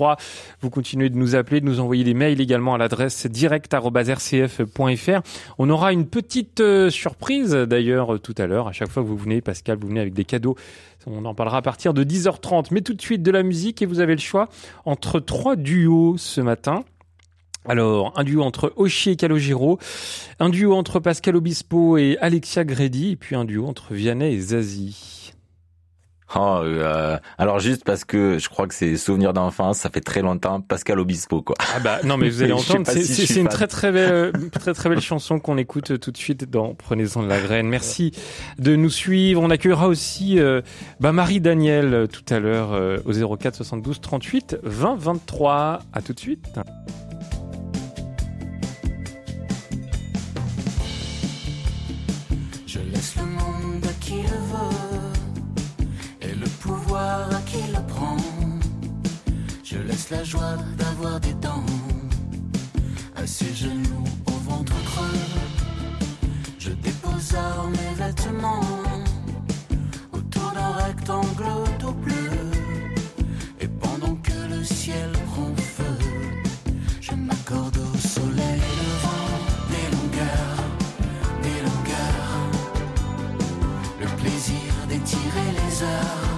[0.62, 5.22] Vous continuez de nous appeler, de nous envoyer des mails également à l'adresse direct@rcf.fr.
[5.58, 8.68] On aura une petite euh, surprise d'ailleurs euh, tout à l'heure.
[8.68, 10.56] À chaque fois que vous venez, Pascal, vous venez avec des cadeaux.
[11.06, 12.68] On en parlera à partir de 10h30.
[12.72, 14.50] Mais tout de suite de la musique et vous avez le choix
[14.86, 16.84] entre trois duos ce matin.
[17.66, 19.80] Alors, un duo entre Oshi et Calogero,
[20.40, 24.40] un duo entre Pascal Obispo et Alexia Gredi, et puis un duo entre Vianney et
[24.40, 25.13] Zazie.
[26.36, 30.22] Oh, euh, alors juste parce que je crois que c'est souvenir d'enfance, ça fait très
[30.22, 30.62] longtemps.
[30.62, 31.56] Pascal Obispo, quoi.
[31.76, 35.02] Ah bah non, mais vous allez entendre, c'est une très très belle, très très belle
[35.02, 37.68] chanson qu'on écoute tout de suite dans Prenez-en de la graine.
[37.68, 38.12] Merci
[38.58, 39.42] de nous suivre.
[39.42, 40.62] On accueillera aussi euh,
[41.00, 42.72] bah, Marie Daniel euh, tout à l'heure
[43.06, 45.80] au 04 72 38 20 23.
[45.94, 46.60] À tout de suite.
[60.14, 61.66] La joie d'avoir des dents
[63.16, 65.20] à ses genoux au ventre creux.
[66.60, 67.36] Je dépose
[67.78, 68.62] mes vêtements
[70.12, 71.46] autour d'un rectangle
[71.80, 72.30] tout bleu.
[73.62, 75.98] Et pendant que le ciel prend feu,
[77.02, 79.30] je m'accorde au soleil levant
[79.74, 80.62] des longueurs,
[81.46, 82.34] des longueurs.
[84.02, 86.33] Le plaisir d'étirer les heures.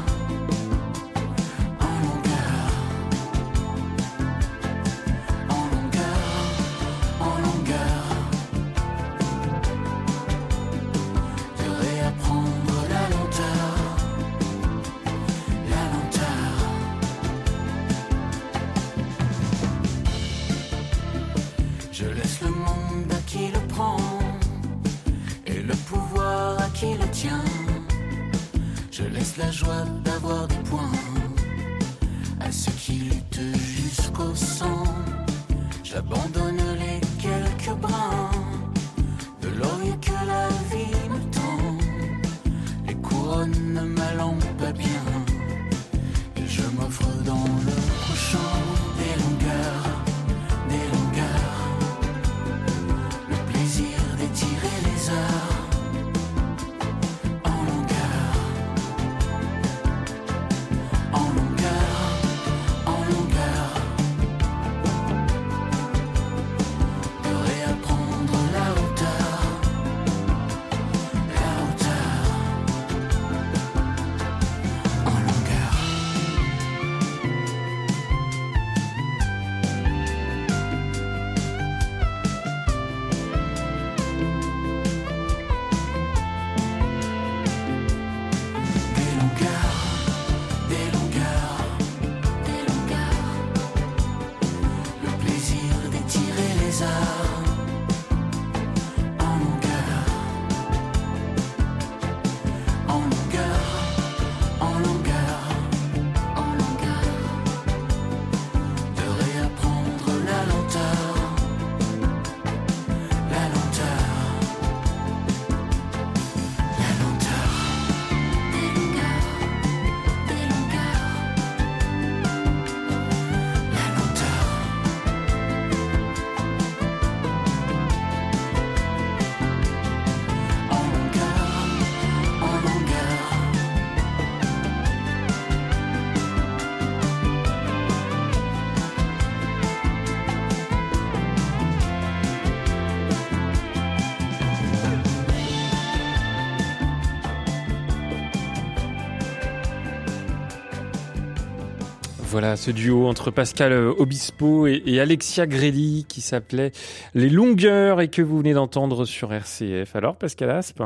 [152.36, 156.74] Voilà, ce duo entre Pascal euh, Obispo et, Alexia Grelli qui s'appelait
[157.14, 159.96] Les Longueurs et que vous venez d'entendre sur RCF.
[159.96, 160.84] Alors, Pascal Aspe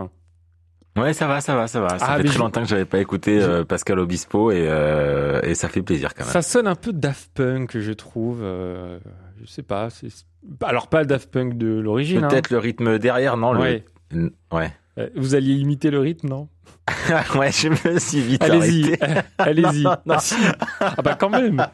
[0.95, 1.97] Ouais, ça va, ça va, ça va.
[1.97, 5.55] Ça ah, fait très longtemps que j'avais pas écouté euh, Pascal Obispo et, euh, et
[5.55, 6.31] ça fait plaisir quand même.
[6.31, 8.41] Ça sonne un peu Daft Punk, je trouve.
[8.41, 9.87] je sais pas.
[10.61, 12.27] Alors pas Daft Punk de l'origine.
[12.27, 12.57] Peut-être hein.
[12.57, 13.83] le rythme derrière, non Ouais.
[14.51, 14.71] Ouais.
[15.15, 16.47] Vous alliez imiter le rythme, non?
[17.35, 18.95] ouais, je me suis vite Allez-y,
[19.37, 19.85] allez-y.
[19.85, 20.01] Ah,
[20.79, 21.65] ah bah quand même.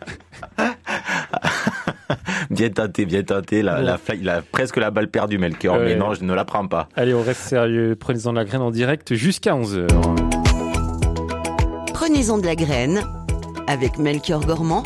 [2.50, 3.62] bien tenté, bien tenté.
[3.62, 6.90] La, a presque la balle perdue, Melchior, mais non, je ne la prends pas.
[6.96, 7.96] Allez, on reste sérieux.
[8.00, 9.88] Prenez-en de la graine en direct jusqu'à 11h.
[11.94, 13.04] Prenez-en de la graine
[13.68, 14.84] avec Melchior Gormand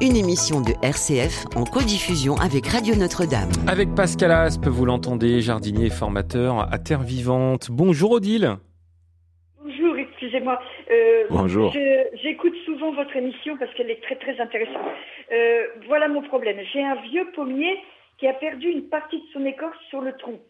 [0.00, 3.50] une émission de RCF en codiffusion avec Radio Notre-Dame.
[3.66, 7.68] Avec Pascal Aspe, vous l'entendez, jardinier et formateur à Terre Vivante.
[7.70, 8.56] Bonjour Odile.
[10.90, 11.72] Euh, Bonjour.
[12.14, 14.82] J'écoute souvent votre émission parce qu'elle est très très intéressante.
[15.30, 16.58] Euh, voilà mon problème.
[16.72, 17.78] J'ai un vieux pommier
[18.18, 20.40] qui a perdu une partie de son écorce sur le tronc.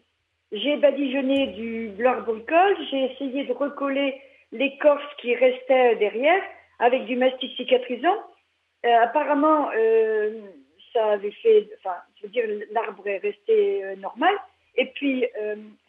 [0.51, 4.19] J'ai badigeonné du blanc bricole, j'ai essayé de recoller
[4.51, 6.41] l'écorce qui restait derrière
[6.79, 8.17] avec du mastic cicatrisant.
[8.85, 9.69] Euh, apparemment,
[10.91, 14.33] ça avait fait, enfin, je veux dire, l'arbre est resté normal.
[14.75, 15.25] Et puis,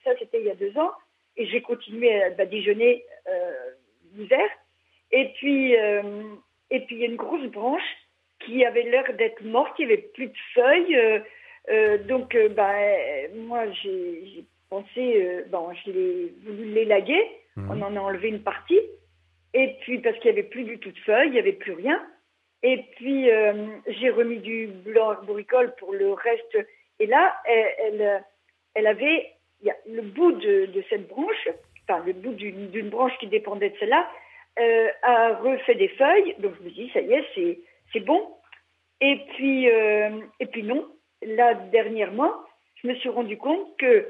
[0.04, 0.92] ça, c'était il y a deux ans.
[1.36, 3.02] Et j'ai continué à badigeonner
[5.10, 7.82] Et puis, et puis, il y a une grosse branche
[8.40, 11.22] qui avait l'air d'être morte, il n'y avait plus de feuilles.
[12.08, 12.74] donc, bah,
[13.34, 17.22] moi, j'ai pensé, bon, j'ai voulu l'élaguer.
[17.56, 17.70] Mhm.
[17.70, 18.80] On en a enlevé une partie.
[19.54, 21.72] Et puis, parce qu'il n'y avait plus du tout de feuilles, il n'y avait plus
[21.72, 22.00] rien.
[22.62, 23.52] Et puis, euh,
[23.88, 26.58] j'ai remis du blanc arboricole pour le reste.
[27.00, 28.24] Et là, elle,
[28.74, 29.32] elle, avait
[29.86, 31.48] le bout de, cette branche,
[31.88, 34.08] enfin, le bout d'une branche qui dépendait de celle-là,
[34.58, 36.34] euh, a refait des feuilles.
[36.38, 37.58] Donc, je me dis, ça y est,
[37.92, 38.34] c'est bon.
[39.00, 40.86] Et puis, euh, et puis non.
[41.22, 42.32] Là, dernièrement,
[42.76, 44.08] je me suis rendu compte que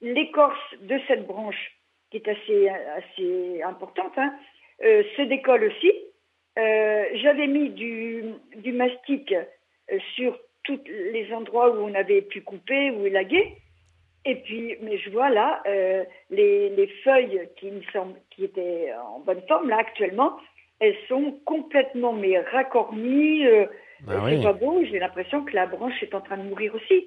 [0.00, 1.78] l'écorce de cette branche,
[2.10, 4.34] qui est assez, importante, hein,
[4.82, 5.92] euh, se décolle aussi.
[6.56, 9.34] J'avais mis du, mastic
[10.16, 13.56] sur tous les endroits où on avait pu couper ou élaguer.
[14.24, 15.62] Et puis, mais je vois là,
[16.30, 20.36] les, les, feuilles qui me semblent, qui étaient en bonne forme, là, actuellement,
[20.80, 23.46] elles sont complètement, mais raccornies.
[24.08, 27.06] Ah c'est pas beau, j'ai l'impression que la branche est en train de mourir aussi.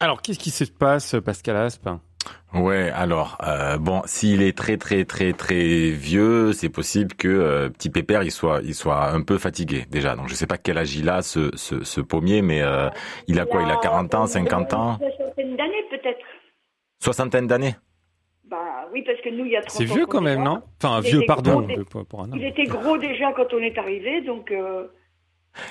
[0.00, 2.00] Alors, qu'est-ce qui se passe, Pascal Aspin
[2.54, 7.70] Ouais, alors euh, bon, s'il est très très très très vieux, c'est possible que euh,
[7.70, 10.16] petit pépère il soit il soit un peu fatigué déjà.
[10.16, 12.90] Donc je sais pas quel âge il a ce ce, ce pommier, mais euh,
[13.26, 14.98] il a quoi Il a 40 ans, 50 ans?
[17.02, 17.74] Soixantaine d'années
[18.44, 20.62] Bah oui, parce que nous il y a 30 C'est vieux quand même, non?
[20.80, 21.66] Enfin vieux, pardon.
[22.08, 24.52] Pour un il était gros déjà quand on est arrivé, donc.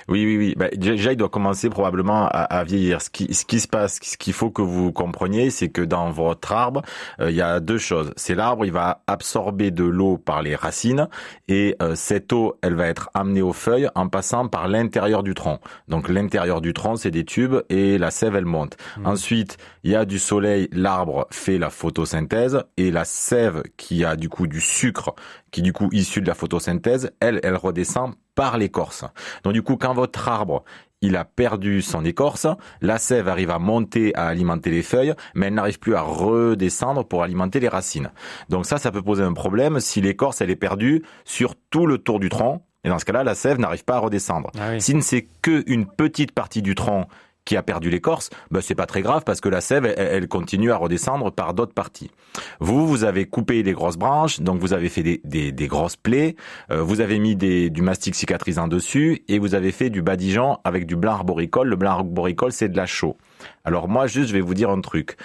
[0.08, 0.56] Oui, oui, oui.
[0.58, 3.02] Bah, déjà, il doit commencer probablement à, à, vieillir.
[3.02, 6.12] Ce qui, ce qui se passe, ce qu'il faut que vous compreniez, c'est que dans
[6.12, 6.82] votre arbre,
[7.20, 8.14] euh, il y a deux choses.
[8.16, 11.08] C'est l'arbre, il va absorber de l'eau par les racines
[11.48, 15.34] et euh, cette eau, elle va être amenée aux feuilles en passant par l'intérieur du
[15.34, 15.60] tronc.
[15.88, 18.78] Donc l'intérieur du tronc, c'est des tubes et la sève, elle monte.
[18.98, 19.06] Mmh.
[19.06, 24.16] Ensuite, il y a du soleil, l'arbre fait la photosynthèse et la sève qui a
[24.16, 25.16] du coup du sucre
[25.52, 29.06] qui du coup issu de la photosynthèse, elle, elle redescend par l'écorce.
[29.44, 30.64] Donc du coup, quand votre arbre
[31.02, 32.48] il a perdu son écorce,
[32.82, 37.06] la sève arrive à monter, à alimenter les feuilles, mais elle n'arrive plus à redescendre
[37.06, 38.12] pour alimenter les racines.
[38.50, 41.98] Donc ça, ça peut poser un problème si l'écorce, elle est perdue sur tout le
[41.98, 42.62] tour du tronc.
[42.84, 44.52] Et dans ce cas-là, la sève n'arrive pas à redescendre.
[44.60, 47.08] Ah si ne c'est qu'une petite partie du tronc
[47.46, 50.72] qui a perdu l'écorce, ben c'est pas très grave parce que la sève, elle, continue
[50.72, 52.12] à redescendre par d'autres parties.
[52.60, 55.96] Vous, vous avez coupé les grosses branches, donc vous avez fait des, des, des grosses
[55.98, 56.36] plaies,
[56.72, 60.58] euh, vous avez mis des, du mastic cicatrisant dessus et vous avez fait du badigeon
[60.64, 61.68] avec du blanc arboricole.
[61.68, 63.18] Le blanc arboricole, c'est de la chaux.
[63.66, 65.18] Alors moi, juste, je vais vous dire un truc.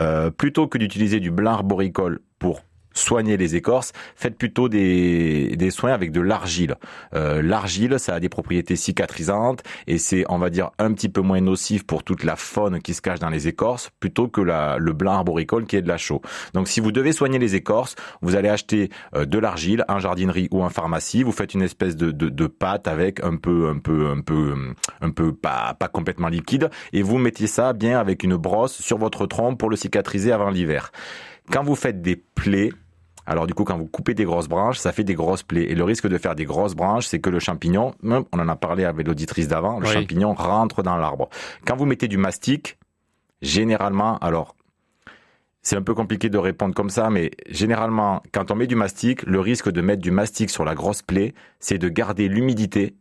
[0.00, 2.62] Euh, plutôt que d'utiliser du blanc arboricole pour
[2.94, 6.76] soigner les écorces, faites plutôt des, des soins avec de l'argile.
[7.14, 11.20] Euh, l'argile, ça a des propriétés cicatrisantes et c'est, on va dire, un petit peu
[11.20, 14.78] moins nocif pour toute la faune qui se cache dans les écorces, plutôt que la,
[14.78, 16.22] le blanc arboricole qui est de la chaux.
[16.54, 20.48] Donc si vous devez soigner les écorces, vous allez acheter euh, de l'argile en jardinerie
[20.50, 23.78] ou en pharmacie, vous faites une espèce de, de, de, pâte avec un peu, un
[23.78, 24.54] peu, un peu,
[25.00, 28.98] un peu pas, pas complètement liquide et vous mettez ça bien avec une brosse sur
[28.98, 30.92] votre tronc pour le cicatriser avant l'hiver.
[31.50, 32.70] Quand vous faites des plaies,
[33.26, 35.64] alors du coup, quand vous coupez des grosses branches, ça fait des grosses plaies.
[35.70, 38.56] Et le risque de faire des grosses branches, c'est que le champignon, on en a
[38.56, 41.28] parlé avec l'auditrice d'avant, le champignon rentre dans l'arbre.
[41.66, 42.78] Quand vous mettez du mastic,
[43.40, 44.54] généralement, alors
[45.62, 49.22] c'est un peu compliqué de répondre comme ça, mais généralement, quand on met du mastic,
[49.22, 52.94] le risque de mettre du mastic sur la grosse plaie, c'est de garder l'humidité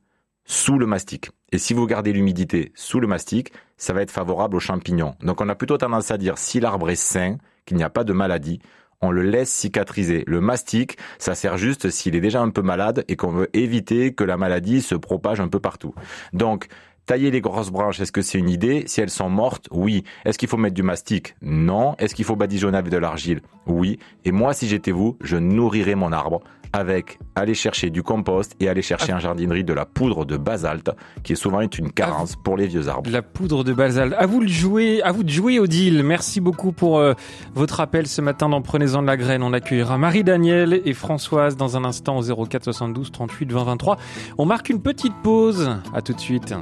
[0.45, 1.31] sous le mastic.
[1.51, 5.15] Et si vous gardez l'humidité sous le mastic, ça va être favorable aux champignons.
[5.21, 8.05] Donc on a plutôt tendance à dire si l'arbre est sain, qu'il n'y a pas
[8.05, 8.59] de maladie,
[9.03, 10.23] on le laisse cicatriser.
[10.27, 14.13] Le mastic, ça sert juste s'il est déjà un peu malade et qu'on veut éviter
[14.13, 15.93] que la maladie se propage un peu partout.
[16.31, 16.67] Donc,
[17.05, 18.85] Tailler les grosses branches, est-ce que c'est une idée?
[18.87, 20.05] Si elles sont mortes, oui.
[20.23, 21.35] Est-ce qu'il faut mettre du mastic?
[21.41, 21.95] Non.
[21.99, 23.41] Est-ce qu'il faut badigeonner avec de l'argile?
[23.67, 23.99] Oui.
[24.23, 26.41] Et moi, si j'étais vous, je nourrirais mon arbre
[26.73, 30.89] avec aller chercher du compost et aller chercher en jardinerie de la poudre de basalte,
[31.23, 33.09] qui est souvent une carence pour les vieux arbres.
[33.11, 34.15] La poudre de basalte.
[34.17, 36.03] À vous de jouer, à vous de jouer, Odile.
[36.03, 37.13] Merci beaucoup pour euh,
[37.53, 39.43] votre appel ce matin dans Prenez-en de la graine.
[39.43, 43.97] On accueillera Marie-Danielle et Françoise dans un instant au 04 72 38 20 23.
[44.39, 45.77] On marque une petite pause.
[45.93, 46.55] À tout de suite.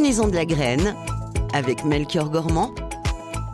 [0.00, 0.94] Prenez-en de la graine
[1.52, 2.72] avec Melchior Gormand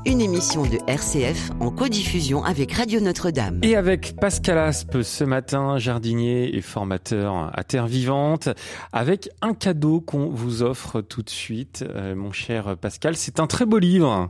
[0.04, 3.60] une émission de RCF en codiffusion avec Radio Notre-Dame.
[3.62, 8.50] Et avec Pascal Aspe ce matin, jardinier et formateur à Terre Vivante,
[8.92, 13.16] avec un cadeau qu'on vous offre tout de suite, euh, mon cher Pascal.
[13.16, 14.28] C'est un très beau livre.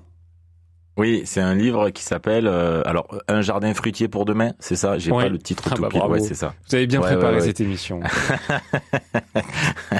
[0.97, 4.97] Oui, c'est un livre qui s'appelle euh, alors un jardin fruitier pour demain, c'est ça?
[4.99, 6.55] J'ai pas le titre ah tout bah, Ouais, c'est ça.
[6.69, 7.99] Vous avez bien préparé cette émission.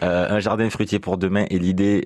[0.00, 2.04] un jardin fruitier pour demain et l'idée,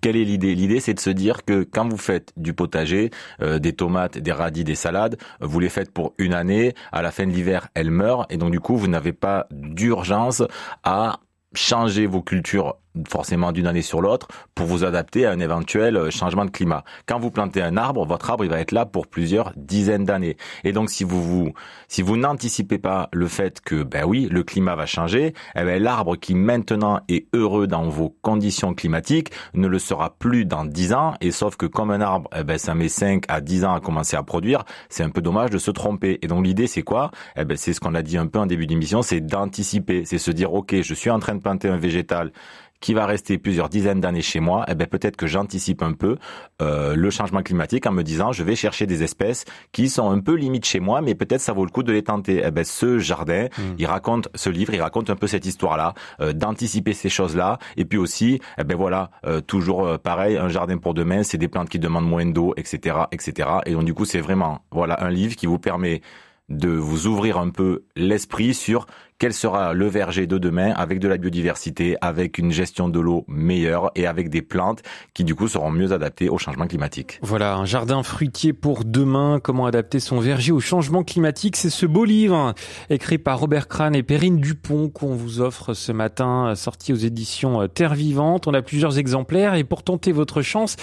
[0.00, 0.54] quelle est l'idée?
[0.54, 4.64] L'idée, c'est de se dire que quand vous faites du potager, des tomates, des radis,
[4.64, 6.74] des salades, vous les faites pour une année.
[6.92, 10.42] À la fin de l'hiver, elles meurent et donc du coup, vous n'avez pas d'urgence
[10.84, 11.20] à
[11.54, 12.76] changer vos cultures
[13.08, 16.84] forcément d'une année sur l'autre pour vous adapter à un éventuel euh, changement de climat.
[17.06, 20.36] Quand vous plantez un arbre, votre arbre il va être là pour plusieurs dizaines d'années.
[20.64, 21.52] Et donc si vous vous
[21.88, 25.82] si vous n'anticipez pas le fait que ben oui, le climat va changer, eh ben
[25.82, 30.92] l'arbre qui maintenant est heureux dans vos conditions climatiques ne le sera plus dans 10
[30.92, 33.74] ans et sauf que comme un arbre eh ben ça met 5 à 10 ans
[33.74, 36.18] à commencer à produire, c'est un peu dommage de se tromper.
[36.22, 37.10] Et donc l'idée c'est quoi?
[37.36, 40.18] Eh ben c'est ce qu'on a dit un peu en début d'émission, c'est d'anticiper, c'est
[40.18, 42.32] se dire OK, je suis en train de planter un végétal
[42.80, 46.16] qui va rester plusieurs dizaines d'années chez moi, eh ben peut-être que j'anticipe un peu
[46.62, 50.20] euh, le changement climatique en me disant je vais chercher des espèces qui sont un
[50.20, 52.42] peu limites chez moi, mais peut-être ça vaut le coup de les tenter.
[52.44, 53.74] Eh ben ce jardin, hmm.
[53.78, 57.84] il raconte ce livre, il raconte un peu cette histoire-là, euh, d'anticiper ces choses-là, et
[57.84, 61.48] puis aussi, eh ben voilà, euh, toujours euh, pareil, un jardin pour demain, c'est des
[61.48, 63.48] plantes qui demandent moins d'eau, etc., etc.
[63.66, 66.00] Et donc du coup, c'est vraiment voilà un livre qui vous permet
[66.48, 68.86] de vous ouvrir un peu l'esprit sur
[69.20, 73.26] quel sera le verger de demain avec de la biodiversité, avec une gestion de l'eau
[73.28, 74.80] meilleure et avec des plantes
[75.12, 77.18] qui du coup seront mieux adaptées au changement climatique?
[77.20, 81.84] Voilà, un jardin fruitier pour demain, comment adapter son verger au changement climatique, c'est ce
[81.84, 82.54] beau livre
[82.88, 87.68] écrit par Robert Crane et Perrine Dupont qu'on vous offre ce matin, sorti aux éditions
[87.68, 88.46] Terre Vivante.
[88.46, 90.76] On a plusieurs exemplaires et pour tenter votre chance,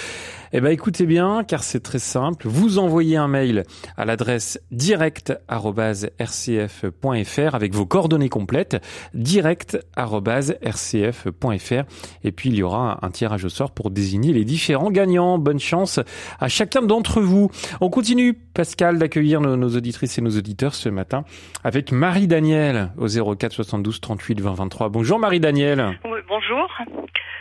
[0.54, 3.63] eh ben écoutez bien car c'est très simple, vous envoyez un mail
[3.97, 8.78] à l'adresse direct@rcf.fr avec vos coordonnées complète,
[9.13, 11.84] direct.rcf.fr.
[12.24, 15.38] Et puis il y aura un tirage au sort pour désigner les différents gagnants.
[15.38, 16.00] Bonne chance
[16.40, 17.50] à chacun d'entre vous.
[17.82, 21.24] On continue, Pascal, d'accueillir nos, auditrices et nos auditeurs ce matin
[21.63, 24.90] avec Marie-Danielle au 04 72 38 20 23.
[24.90, 26.00] Bonjour Marie-Danielle.
[26.06, 26.68] Oui, bonjour.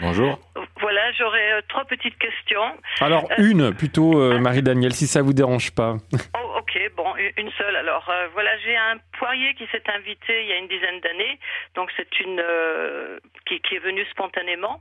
[0.01, 0.39] Bonjour.
[0.81, 2.61] Voilà, j'aurais euh, trois petites questions.
[3.01, 5.97] Alors, euh, une plutôt, euh, Marie-Danielle, si ça vous dérange pas.
[6.13, 6.46] Oh,
[6.97, 7.77] bon, une seule.
[7.77, 11.39] Alors, voilà, j'ai un poirier qui s'est invité il y a une dizaine d'années.
[11.75, 12.43] Donc, c'est une
[13.47, 14.81] qui, qui, est venue spontanément.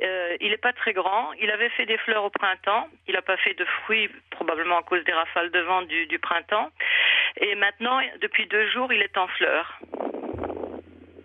[0.00, 1.32] il n'est pas très grand.
[1.34, 2.88] Il avait fait des fleurs au printemps.
[3.06, 6.70] Il n'a pas fait de fruits, probablement à cause des rafales de vent du printemps.
[7.40, 9.78] Et maintenant, depuis deux jours, il est en fleurs.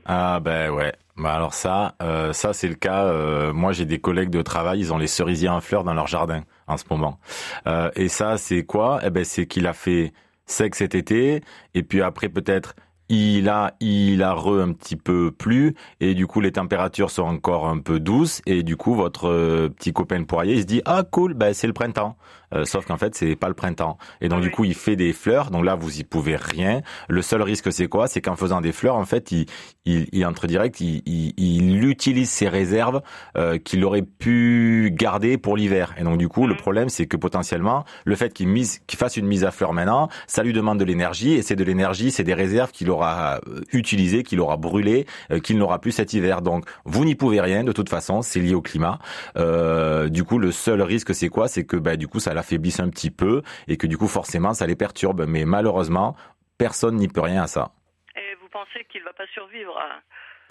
[0.05, 0.93] Ah ben ouais.
[1.17, 3.05] Bah alors ça, euh, ça c'est le cas.
[3.05, 6.07] Euh, moi j'ai des collègues de travail, ils ont les cerisiers en fleurs dans leur
[6.07, 7.19] jardin en ce moment.
[7.67, 8.99] Euh, et ça c'est quoi?
[9.05, 10.11] Eh ben c'est qu'il a fait
[10.45, 11.41] sec cet été
[11.73, 12.75] et puis après peut-être
[13.09, 17.23] il a il a re un petit peu plu et du coup les températures sont
[17.23, 21.03] encore un peu douces et du coup votre petit copain poirier il se dit ah
[21.09, 22.17] cool ben c'est le printemps
[22.53, 23.97] euh, sauf qu'en fait c'est pas le printemps.
[24.21, 26.81] Et donc du coup il fait des fleurs, donc là vous y pouvez rien.
[27.09, 28.07] Le seul risque c'est quoi?
[28.07, 29.45] C'est qu'en faisant des fleurs en fait il,
[29.85, 33.01] il, il entre direct, il, il, il, utilise ses réserves
[33.37, 35.93] euh, qu'il aurait pu garder pour l'hiver.
[35.97, 39.17] Et donc du coup le problème c'est que potentiellement le fait qu'il mise, qu'il fasse
[39.17, 42.23] une mise à fleurs maintenant, ça lui demande de l'énergie et c'est de l'énergie, c'est
[42.23, 46.41] des réserves qu'il aura euh, utilisées, qu'il aura brûlées, euh, qu'il n'aura plus cet hiver.
[46.41, 48.99] Donc vous n'y pouvez rien de toute façon, c'est lié au climat.
[49.37, 51.47] Euh, du coup le seul risque c'est quoi?
[51.47, 54.53] C'est que bah, du coup ça affaiblissent un petit peu et que du coup forcément
[54.53, 55.25] ça les perturbe.
[55.27, 56.15] Mais malheureusement,
[56.57, 57.71] personne n'y peut rien à ça.
[58.15, 59.79] Et vous pensez qu'il va pas survivre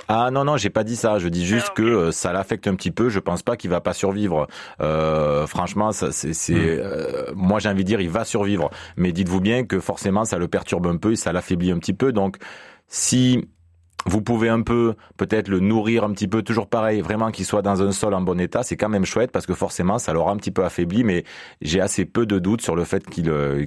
[0.09, 1.19] ah non non j'ai pas dit ça.
[1.19, 3.09] Je dis juste ah, que euh, ça l'affecte un petit peu.
[3.09, 4.49] Je pense pas qu'il va pas survivre.
[4.81, 6.81] Euh, franchement c'est c'est hmm.
[6.81, 8.71] euh, moi j'ai envie de dire il va survivre.
[8.97, 11.95] Mais dites-vous bien que forcément ça le perturbe un peu et ça l'affaiblit un petit
[11.95, 12.13] peu.
[12.13, 12.39] Donc
[12.89, 13.49] si
[14.07, 17.63] vous pouvez un peu peut-être le nourrir un petit peu, toujours pareil, vraiment qu'il soit
[17.63, 20.33] dans un sol en bon état, c'est quand même chouette parce que forcément ça l'aura
[20.33, 21.25] un petit peu affaibli, mais
[21.61, 23.65] j'ai assez peu de doutes sur le fait qu'il euh,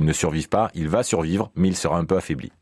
[0.00, 0.70] ne survive pas.
[0.74, 2.52] Il va survivre, mais il sera un peu affaibli.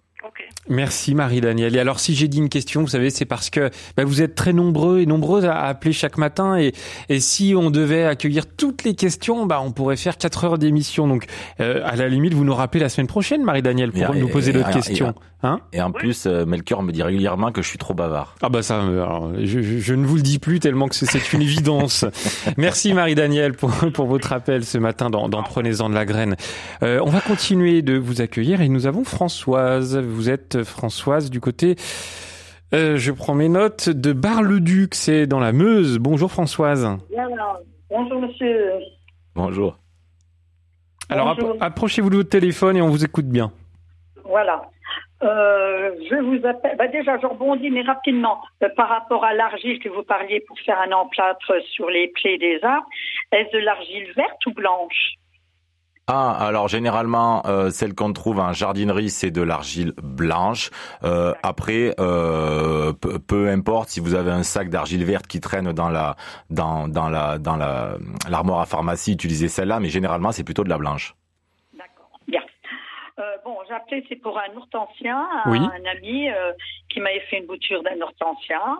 [0.69, 1.75] Merci Marie-Danielle.
[1.75, 4.35] Et alors si j'ai dit une question, vous savez, c'est parce que bah, vous êtes
[4.35, 6.73] très nombreux et nombreuses à appeler chaque matin et,
[7.09, 11.09] et si on devait accueillir toutes les questions, bah, on pourrait faire 4 heures d'émission.
[11.09, 11.25] Donc
[11.61, 14.71] euh, à la limite, vous nous rappelez la semaine prochaine, Marie-Danielle, pour nous poser d'autres
[14.71, 15.15] questions.
[15.43, 18.35] Hein et en plus, euh, Melchior me dit régulièrement que je suis trop bavard.
[18.43, 21.41] Ah bah ça, alors, je, je, ne vous le dis plus tellement que c'est une
[21.41, 22.05] évidence.
[22.59, 26.37] Merci Marie-Danielle pour, pour votre appel ce matin dans, dans Prenez-en de la graine.
[26.83, 29.97] Euh, on va continuer de vous accueillir et nous avons Françoise.
[29.97, 31.77] Vous êtes Françoise du côté,
[32.73, 35.99] euh, je prends mes notes, de Bar-le-Duc, c'est dans la Meuse.
[35.99, 36.87] Bonjour Françoise.
[37.91, 38.75] Bonjour monsieur.
[39.35, 39.79] Bonjour.
[41.09, 43.51] Alors approchez-vous de votre téléphone et on vous écoute bien.
[44.25, 44.63] Voilà.
[45.23, 46.77] Euh, je vous appelle.
[46.77, 50.59] Bah déjà, je rebondis, mais rapidement, euh, par rapport à l'argile que vous parliez pour
[50.61, 52.89] faire un emplâtre sur les plaies des arbres.
[53.33, 55.17] Est-ce de l'argile verte ou blanche?
[56.13, 60.71] Ah, alors généralement, euh, celle qu'on trouve en jardinerie, c'est de l'argile blanche.
[61.05, 65.89] Euh, après, euh, peu, importe si vous avez un sac d'argile verte qui traîne dans
[65.89, 66.17] la
[66.49, 67.97] dans dans la dans la
[68.29, 71.15] l'armoire à pharmacie, utilisez celle-là, mais généralement c'est plutôt de la blanche.
[73.71, 76.29] J'ai appelé, c'est pour un hortensien, un, ami
[76.89, 78.79] qui m'avait fait une bouture d'un hortensien,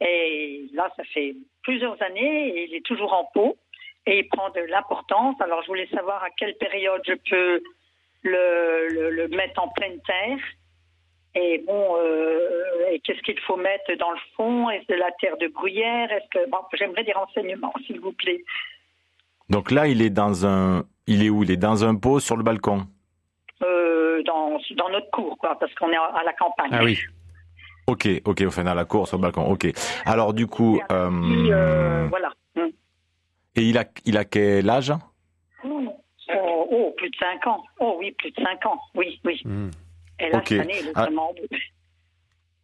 [0.00, 3.56] et là ça fait plusieurs années, et il est toujours en pot
[4.06, 5.36] et il prend de l'importance.
[5.40, 7.62] Alors je voulais savoir à quelle période je peux
[8.22, 10.38] le, le, mettre en pleine terre.
[11.34, 14.70] Et bon, euh, et qu'est-ce qu'il faut mettre dans le fond?
[14.70, 18.42] Est-ce de la terre de bruyère Est-ce que bon, j'aimerais des renseignements, s'il vous plaît.
[19.50, 21.42] Donc là, il est dans un, il est où?
[21.42, 22.86] Il est dans un pot sur le balcon?
[23.62, 26.70] Euh, dans, dans notre cour, quoi, parce qu'on est à la campagne.
[26.72, 26.98] Ah oui.
[27.86, 29.44] Ok, ok, enfin dans la cour sur le balcon.
[29.44, 29.66] Ok.
[30.04, 32.32] Alors du coup, euh, voilà.
[33.54, 34.92] Et il a, il a quel âge?
[35.64, 37.62] Oh, oh, plus de 5 ans.
[37.80, 38.78] Oh oui, plus de 5 ans.
[38.94, 39.40] Oui, oui.
[39.44, 39.70] Hmm.
[40.18, 41.02] Et là, cette année, il est ah.
[41.04, 41.32] vraiment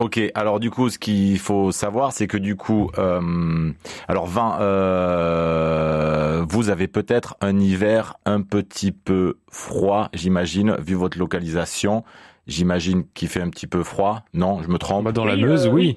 [0.02, 3.70] Ok, alors du coup, ce qu'il faut savoir, c'est que du coup, euh,
[4.08, 11.18] alors 20, euh, vous avez peut-être un hiver un petit peu froid, j'imagine, vu votre
[11.20, 12.02] localisation.
[12.48, 14.22] J'imagine qu'il fait un petit peu froid.
[14.34, 15.04] Non, je me trompe.
[15.04, 15.96] Bah, dans la Meuse, oui.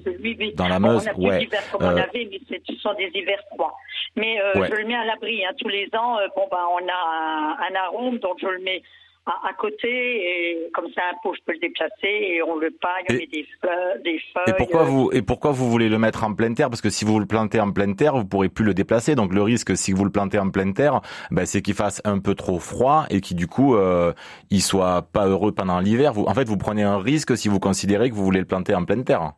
[0.54, 1.48] Dans la Meuse, on a ouais.
[1.72, 3.74] comme on euh, avait, mais ce sont des hivers froids.
[4.14, 5.44] Mais euh, je le mets à l'abri.
[5.44, 5.50] Hein.
[5.58, 8.84] Tous les ans, euh, bon bah on a un, un arôme, donc je le mets
[9.26, 13.04] à, côté et comme ça un pot je peux le déplacer et on le paille,
[13.10, 14.44] on met des, feuilles, des feuilles.
[14.48, 16.68] Et pourquoi vous et pourquoi vous voulez le mettre en pleine terre?
[16.68, 19.14] Parce que si vous le plantez en pleine terre, vous pourrez plus le déplacer.
[19.14, 21.00] Donc le risque, si vous le plantez en pleine terre,
[21.30, 24.12] ben, c'est qu'il fasse un peu trop froid et qu'il du coup euh,
[24.50, 26.12] il soit pas heureux pendant l'hiver.
[26.12, 28.74] Vous, en fait, vous prenez un risque si vous considérez que vous voulez le planter
[28.74, 29.32] en pleine terre.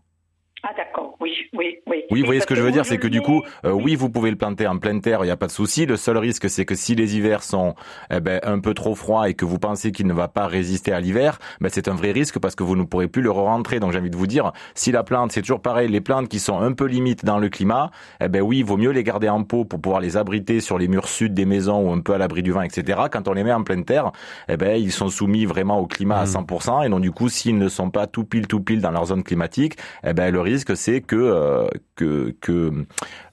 [0.62, 2.02] Ah d'accord, oui, oui, oui.
[2.10, 4.08] Oui, vous voyez ce que je veux dire, c'est que du coup, euh, oui, vous
[4.08, 5.86] pouvez le planter en pleine terre, il n'y a pas de souci.
[5.86, 7.74] Le seul risque, c'est que si les hivers sont
[8.10, 10.92] eh ben, un peu trop froids et que vous pensez qu'il ne va pas résister
[10.92, 13.80] à l'hiver, ben, c'est un vrai risque parce que vous ne pourrez plus le rentrer.
[13.80, 16.38] Donc j'ai envie de vous dire, si la plante, c'est toujours pareil, les plantes qui
[16.38, 17.90] sont un peu limites dans le climat,
[18.22, 20.78] eh ben oui, il vaut mieux les garder en pot pour pouvoir les abriter sur
[20.78, 23.00] les murs sud des maisons ou un peu à l'abri du vent, etc.
[23.10, 24.12] Quand on les met en pleine terre,
[24.48, 26.82] eh ben ils sont soumis vraiment au climat à 100%.
[26.82, 26.86] Mmh.
[26.86, 29.22] Et donc du coup, s'ils ne sont pas tout pile tout pile dans leur zone
[29.22, 32.34] climatique, eh ben le risque c'est que euh, que,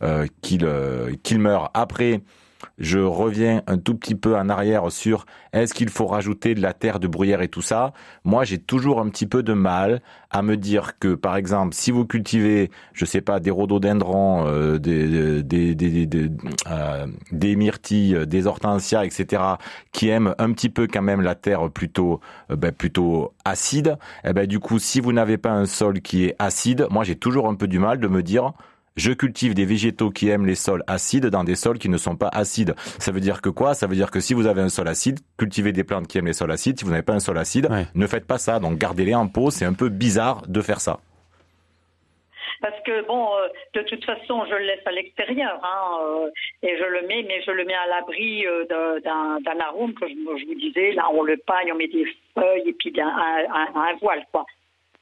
[0.01, 1.71] euh, qu'il euh, qu'il meure.
[1.73, 2.21] Après,
[2.77, 6.73] je reviens un tout petit peu en arrière sur est-ce qu'il faut rajouter de la
[6.73, 7.93] terre de bruyère et tout ça.
[8.23, 11.91] Moi, j'ai toujours un petit peu de mal à me dire que, par exemple, si
[11.91, 16.29] vous cultivez, je sais pas, des rhododendrons, euh, des, des, des, des,
[16.69, 19.41] euh, des, myrtilles, des hortensias, etc.,
[19.93, 22.19] qui aiment un petit peu quand même la terre plutôt,
[22.51, 26.25] euh, ben, plutôt acide, eh ben, du coup, si vous n'avez pas un sol qui
[26.25, 28.51] est acide, moi, j'ai toujours un peu du mal de me dire,
[28.95, 32.15] je cultive des végétaux qui aiment les sols acides dans des sols qui ne sont
[32.15, 32.75] pas acides.
[32.77, 33.73] Ça veut dire que quoi?
[33.73, 36.27] Ça veut dire que si vous avez un sol acide, cultivez des plantes qui aiment
[36.27, 36.79] les sols acides.
[36.79, 38.59] Si vous n'avez pas un sol acide, ne faites pas ça.
[38.59, 39.51] Donc gardez-les en pot.
[39.51, 40.99] C'est un peu bizarre de faire ça.
[42.61, 46.29] Parce que bon, euh, de toute façon, je le laisse à l'extérieur hein, euh,
[46.63, 50.45] et je le mets, mais je le mets à l'abri euh, d'un arôme que je,
[50.45, 50.93] vous disais.
[50.93, 54.45] Là, on le paille, on met des feuilles et puis un, un voile, quoi.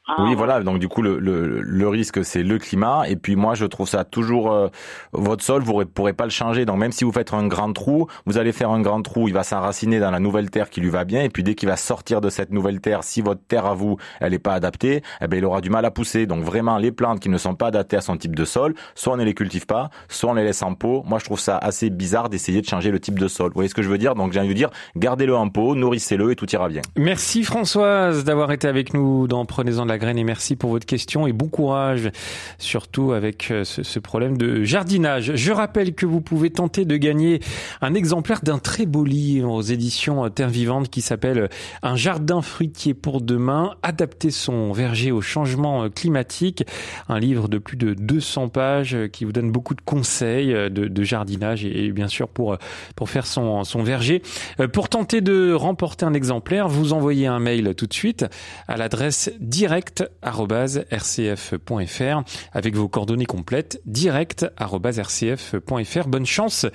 [0.06, 0.62] Ah, oui, voilà.
[0.62, 3.08] Donc du coup, le, le, le risque, c'est le climat.
[3.08, 4.68] Et puis moi, je trouve ça toujours euh,
[5.12, 6.66] votre sol, vous ne pourrez pas le changer.
[6.66, 9.34] Donc même si vous faites un grand trou, vous allez faire un grand trou, il
[9.34, 11.22] va s'enraciner dans la nouvelle terre qui lui va bien.
[11.22, 13.96] Et puis dès qu'il va sortir de cette nouvelle terre, si votre terre à vous,
[14.20, 16.26] elle n'est pas adaptée, eh ben il aura du mal à pousser.
[16.26, 19.14] Donc vraiment, les plantes qui ne sont pas adaptées à son type de sol, soit
[19.14, 21.02] on ne les cultive pas, soit on les laisse en pot.
[21.06, 23.48] Moi, je trouve ça assez bizarre d'essayer de changer le type de sol.
[23.48, 24.14] Vous voyez ce que je veux dire?
[24.14, 26.82] Donc j'ai envie de dire, gardez-le en pot, nourrissez-le et tout ira bien.
[26.96, 31.26] Merci Françoise d'avoir été avec nous dans Prenez-en de la et merci pour votre question
[31.26, 32.10] et bon courage,
[32.58, 35.36] surtout avec euh, ce, problème de jardinage.
[35.36, 37.40] Je rappelle que vous pouvez tenter de gagner
[37.80, 41.48] un exemplaire d'un très beau livre aux éditions Terre Vivante qui s'appelle
[41.82, 46.64] Un jardin fruitier pour demain, adapter son verger au changement climatique.
[47.08, 51.64] Un livre de plus de 200 pages qui vous donne beaucoup de conseils de, jardinage
[51.64, 52.56] et, bien sûr pour,
[52.96, 54.22] pour faire son, son verger.
[54.60, 58.26] Euh, pour tenter de remporter un exemplaire, vous envoyez un mail tout de suite
[58.66, 59.83] à l'adresse direct
[60.22, 62.22] rcf.fr
[62.52, 66.08] avec vos coordonnées complètes direct@rcf.fr.
[66.08, 66.66] Bonne chance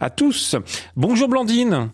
[0.00, 0.56] à tous.
[0.96, 1.90] Bonjour Blandine.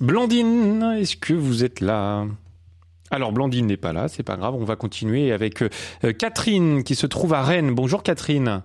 [0.00, 2.26] Blandine, est-ce que vous êtes là?
[3.10, 6.94] Alors Blandine n'est pas là, c'est pas grave, on va continuer avec euh, Catherine qui
[6.94, 7.74] se trouve à Rennes.
[7.74, 8.62] Bonjour Catherine.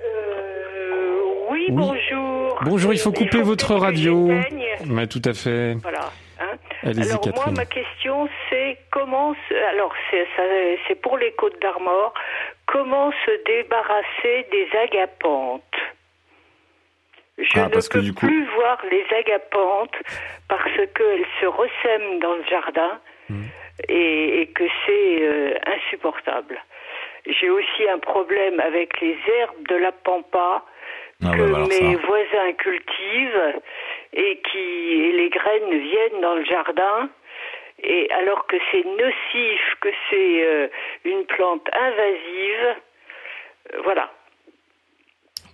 [0.00, 1.18] Euh,
[1.50, 2.58] oui, bonjour.
[2.64, 4.30] Bonjour, il faut couper votre radio.
[4.86, 5.74] Mais tout à fait.
[5.82, 6.10] Voilà.
[6.82, 9.34] Alors moi, ma question, c'est comment,
[9.70, 12.12] alors c'est pour les Côtes d'Armor,
[12.66, 15.62] comment se débarrasser des agapantes?
[17.38, 19.94] Je ah, ne peux plus voir les agapantes
[20.48, 22.98] parce qu'elles se ressèment dans le jardin
[23.28, 23.42] hmm.
[23.88, 26.58] et, que c'est euh, insupportable.
[27.26, 30.64] J'ai aussi un problème avec les herbes de la pampa
[31.24, 33.60] ah que bah mes voisins cultivent
[34.16, 37.08] et qui les graines viennent dans le jardin
[37.82, 40.68] et alors que c'est nocif, que c'est euh,
[41.04, 42.76] une plante invasive,
[43.74, 44.10] euh, voilà.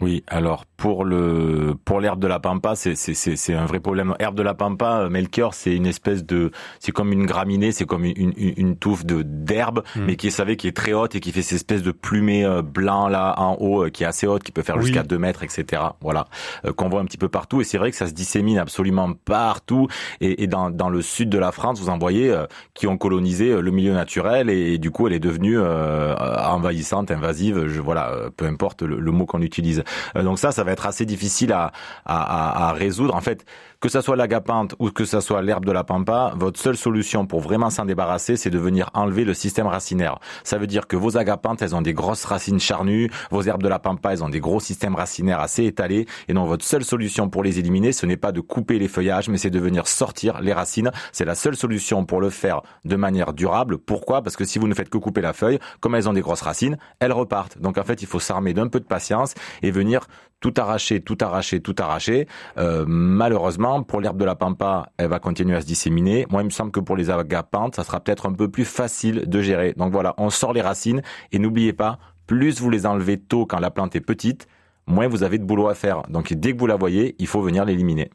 [0.02, 4.16] Oui, alors pour le pour l'herbe de la pampa, c'est c'est c'est un vrai problème.
[4.18, 6.50] Herbe de la pampa, euh, Melchior, c'est une espèce de
[6.80, 10.02] c'est comme une graminée, c'est comme une, une, une, touffe de d'herbe, hmm.
[10.04, 12.44] mais qui est savez qui est très haute et qui fait cette espèce de plumée
[12.44, 15.16] euh, blanc là en haut, euh, qui est assez haute, qui peut faire jusqu'à 2
[15.18, 15.80] mètres, etc.
[16.00, 16.26] Voilà,
[16.74, 17.60] qu'on voit un petit peu partout.
[17.60, 19.86] Et c'est vrai que ça se dissémine absolument partout.
[20.20, 22.36] Et, et dans dans le sud de la France, vous en voyez
[22.74, 27.68] qui ont colonisé le milieu naturel et, du coup elle est devenue envahissante, invasive.
[27.68, 29.84] Je voilà, peu importe le, le mot qu'on utilise.
[30.14, 31.72] Donc ça, ça va être assez difficile à,
[32.04, 33.14] à, à résoudre.
[33.14, 33.44] En fait,
[33.82, 37.26] que ça soit l'agapante ou que ça soit l'herbe de la pampa, votre seule solution
[37.26, 40.20] pour vraiment s'en débarrasser, c'est de venir enlever le système racinaire.
[40.44, 43.68] Ça veut dire que vos agapantes, elles ont des grosses racines charnues, vos herbes de
[43.68, 47.28] la pampa, elles ont des gros systèmes racinaires assez étalés, et donc votre seule solution
[47.28, 50.40] pour les éliminer, ce n'est pas de couper les feuillages, mais c'est de venir sortir
[50.40, 50.92] les racines.
[51.10, 53.78] C'est la seule solution pour le faire de manière durable.
[53.78, 54.22] Pourquoi?
[54.22, 56.42] Parce que si vous ne faites que couper la feuille, comme elles ont des grosses
[56.42, 57.58] racines, elles repartent.
[57.58, 60.06] Donc en fait, il faut s'armer d'un peu de patience et venir
[60.42, 62.26] tout arracher, tout arracher, tout arracher.
[62.58, 66.26] Euh, malheureusement, pour l'herbe de la pampa, elle va continuer à se disséminer.
[66.30, 69.26] Moi, il me semble que pour les agapantes, ça sera peut-être un peu plus facile
[69.26, 69.72] de gérer.
[69.76, 71.02] Donc voilà, on sort les racines
[71.32, 74.46] et n'oubliez pas, plus vous les enlevez tôt quand la plante est petite,
[74.86, 76.02] moins vous avez de boulot à faire.
[76.08, 78.10] Donc dès que vous la voyez, il faut venir l'éliminer.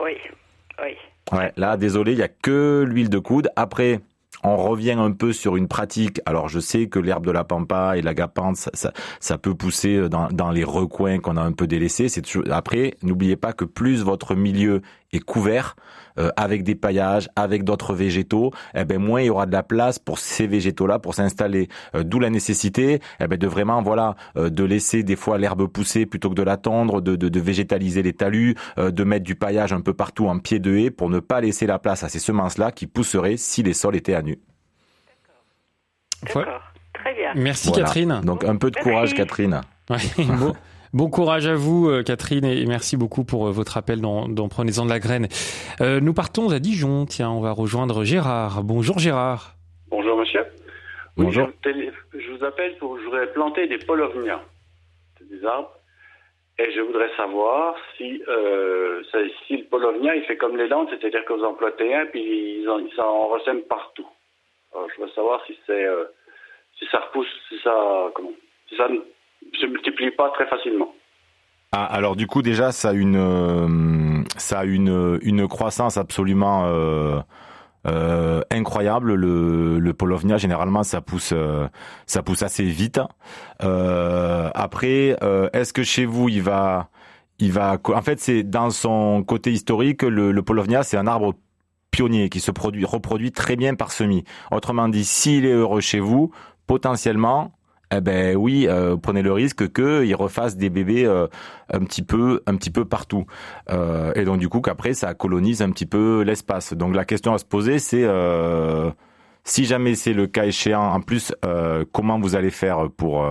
[0.00, 0.12] Oui,
[0.82, 0.96] oui.
[1.36, 3.48] Ouais, là, désolé, il y a que l'huile de coude.
[3.56, 4.00] Après,
[4.42, 6.20] on revient un peu sur une pratique.
[6.26, 10.08] Alors je sais que l'herbe de la pampa et l'agapante, ça, ça, ça, peut pousser
[10.08, 12.08] dans, dans les recoins qu'on a un peu délaissés.
[12.08, 14.82] C'est après, n'oubliez pas que plus votre milieu
[15.12, 15.76] est couvert
[16.18, 19.62] euh, avec des paillages, avec d'autres végétaux, eh ben moins il y aura de la
[19.62, 21.68] place pour ces végétaux-là pour s'installer.
[21.94, 25.66] Euh, d'où la nécessité, eh ben de vraiment voilà euh, de laisser des fois l'herbe
[25.66, 29.72] pousser plutôt que de l'attendre, de, de, de, végétaliser les talus, de mettre du paillage
[29.72, 32.18] un peu partout en pied de haie pour ne pas laisser la place à ces
[32.18, 34.38] semences-là qui pousseraient si les sols étaient à nu.
[36.22, 36.62] D'accord.
[36.92, 37.32] Très bien.
[37.34, 38.20] Merci Catherine.
[38.24, 39.62] Donc un peu de courage Catherine.
[40.92, 44.48] Bon courage à vous, euh, Catherine, et merci beaucoup pour euh, votre appel dans, dans
[44.48, 45.28] Prenez-en de la graine.
[45.80, 47.06] Euh, nous partons à Dijon.
[47.06, 48.64] Tiens, on va rejoindre Gérard.
[48.64, 49.54] Bonjour Gérard.
[49.88, 50.44] Bonjour monsieur.
[51.16, 51.48] Bonjour.
[51.64, 54.40] je, vous appelle pour je voudrais planter des polovnias,
[55.20, 55.70] des arbres,
[56.58, 59.00] et je voudrais savoir si, euh,
[59.46, 62.62] si le polovnia il fait comme les landes, c'est-à-dire que vous en plantez un puis
[62.62, 64.08] ils en, ils en ressèment partout.
[64.74, 65.86] Alors, je veux savoir si c'est
[66.80, 68.32] si ça repousse, si ça comment,
[68.68, 68.88] si ça
[69.60, 70.92] se multiplie pas très facilement.
[71.72, 76.64] Ah, alors du coup déjà ça a une euh, ça a une une croissance absolument
[76.66, 77.20] euh,
[77.86, 79.14] euh, incroyable.
[79.14, 81.32] Le, le Polovnia généralement ça pousse
[82.06, 83.00] ça pousse assez vite.
[83.60, 85.16] Après
[85.52, 86.88] est-ce que chez vous il va
[87.38, 91.34] il va en fait c'est dans son côté historique le, le Polovnia c'est un arbre
[91.92, 94.24] pionnier qui se produit reproduit très bien par semis.
[94.50, 96.32] Autrement dit s'il est heureux chez vous
[96.66, 97.52] potentiellement
[97.92, 101.26] eh ben oui, euh, prenez le risque qu'ils refassent des bébés euh,
[101.72, 103.26] un petit peu, un petit peu partout.
[103.70, 106.72] Euh, et donc du coup qu'après ça colonise un petit peu l'espace.
[106.72, 108.06] Donc la question à se poser, c'est
[109.42, 111.34] si jamais c'est le cas échéant, en plus,
[111.92, 113.26] comment vous allez faire pour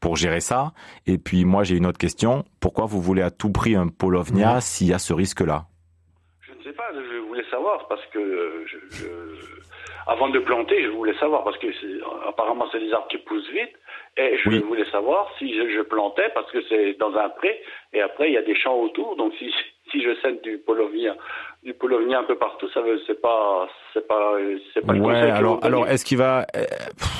[0.00, 0.72] pour gérer ça?
[1.06, 2.44] Et puis moi j'ai une autre question.
[2.58, 5.66] Pourquoi vous voulez à tout prix un Polovnia s'il y a ce risque-là?
[6.40, 6.84] Je ne sais pas.
[6.94, 9.59] Je voulais savoir parce que je
[10.10, 11.68] avant de planter, je voulais savoir, parce que
[12.28, 13.70] apparemment c'est des arbres qui poussent vite,
[14.16, 18.28] et je voulais savoir si je, plantais, parce que c'est dans un pré, et après
[18.28, 19.54] il y a des champs autour, donc si,
[19.90, 21.16] si je sème du polovnia,
[21.62, 24.32] du polovnia un peu partout, ça veut, c'est pas, c'est pas,
[24.72, 24.94] c'est pas.
[24.94, 26.64] Ouais, alors, alors est-ce qu'il va, euh,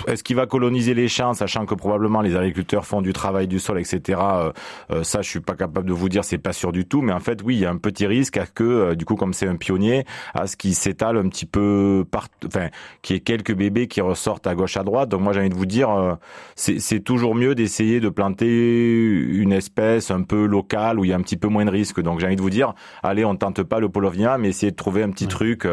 [0.06, 3.58] est-ce qu'il va coloniser les champs, sachant que probablement les agriculteurs font du travail du
[3.58, 4.18] sol, etc.
[4.18, 4.52] Euh,
[4.92, 7.12] euh, ça, je suis pas capable de vous dire, c'est pas sûr du tout, mais
[7.12, 9.46] en fait, oui, il y a un petit risque à que, du coup, comme c'est
[9.46, 12.68] un pionnier, à ce qu'il s'étale un petit peu partout, enfin,
[13.02, 15.10] qu'il y ait quelques bébés qui ressortent à gauche à droite.
[15.10, 16.16] Donc moi, j'ai envie de vous dire,
[16.54, 21.16] c'est toujours mieux d'essayer de planter une espèce un peu locale où il y a
[21.16, 22.00] un petit peu moins de risques.
[22.00, 22.59] Donc j'ai envie de vous dire,
[23.02, 25.66] allez, on tente pas le polovnia, mais essayez de trouver un petit truc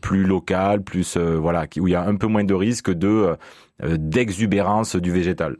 [0.00, 2.90] plus plus local, plus euh, voilà, où il y a un peu moins de risque
[2.90, 3.36] de
[3.82, 5.56] euh, d'exubérance du végétal.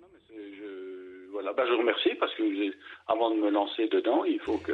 [0.00, 2.42] Non, mais je, voilà, bah, je remercie parce que
[3.06, 4.72] avant de me lancer dedans, il faut que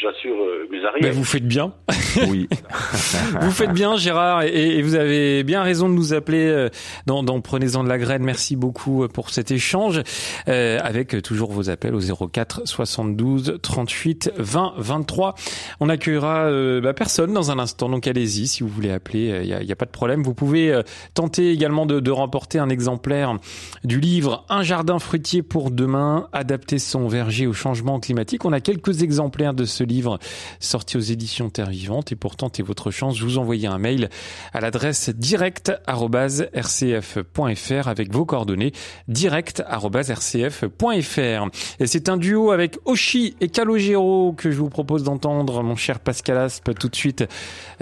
[0.00, 1.12] j'assure euh, mes arrières.
[1.12, 1.74] vous faites bien.
[2.28, 2.48] oui.
[3.40, 6.68] vous faites bien, Gérard, et, vous avez bien raison de nous appeler euh,
[7.06, 8.22] dans, dans Prenez-en de la graine.
[8.22, 10.02] Merci beaucoup pour cet échange,
[10.48, 15.34] euh, avec toujours vos appels au 04 72 38 20 23.
[15.80, 19.52] On accueillera bah, personne dans un instant, donc allez-y si vous voulez appeler, il n'y
[19.52, 20.22] a, a, pas de problème.
[20.22, 20.80] Vous pouvez
[21.12, 23.36] tenter également de, de remporter un exemplaire
[23.84, 28.44] du livre Un jardin fruitier pour demain, adapter son verger au changement climatique.
[28.44, 30.18] On a quelques exemplaires de ce livre
[30.60, 34.08] sorti aux éditions Terre Vivante et pour tenter votre chance, vous envoyez un mail
[34.52, 38.72] à l'adresse direct@rcf.fr avec vos coordonnées
[39.08, 41.48] direct@rcf.fr.
[41.80, 46.00] Et c'est un duo avec Oshi et Calogero que je vous propose d'entendre mon cher
[46.00, 47.24] Pascal Aspe tout de suite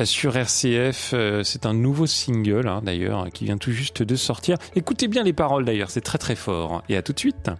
[0.05, 1.11] sur RCF.
[1.13, 4.57] Euh, c'est un nouveau single hein, d'ailleurs qui vient tout juste de sortir.
[4.75, 6.83] Écoutez bien les paroles d'ailleurs, c'est très très fort.
[6.89, 7.51] Et à tout de suite.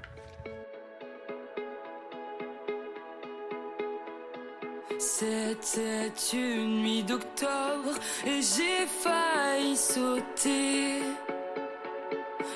[5.05, 7.95] C'était une nuit d'octobre
[8.25, 11.03] et j'ai failli sauter.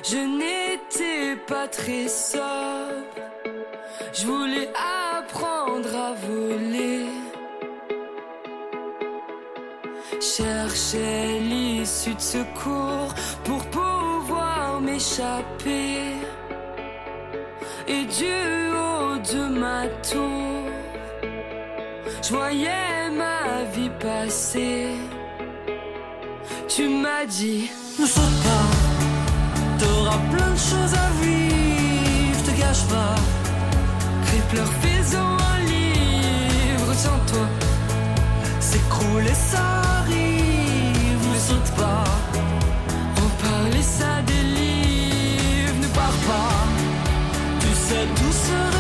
[0.05, 3.03] Je n'étais pas très sobre.
[4.13, 4.71] Je voulais
[5.17, 7.07] apprendre à voler.
[10.21, 16.15] Cherchais l'issue de secours pour pouvoir m'échapper.
[17.89, 18.37] Et du
[18.71, 20.56] haut de ma tour
[22.29, 24.89] je voyais ma vie passer.
[26.69, 27.71] Tu m'as dit,
[28.01, 28.69] ne saute pas,
[29.79, 33.15] t'auras plein de choses à vivre, te gâche pas.
[34.27, 37.47] Crie, pleure, fais un livre sans toi.
[38.61, 39.65] S'écrouler, ça
[40.01, 42.05] arrive, ne saute pas.
[43.23, 46.57] On parlait ça des livres, ne pars pas.
[47.61, 48.76] Tu sais, tout se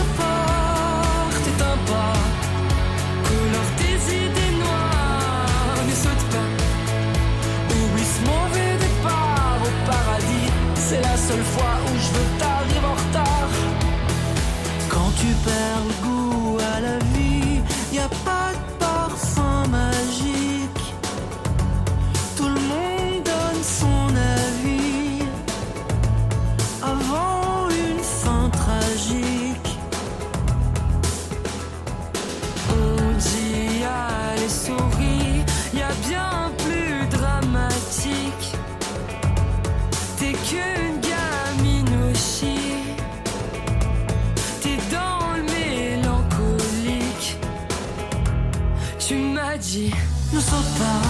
[50.32, 51.02] ne saute pas,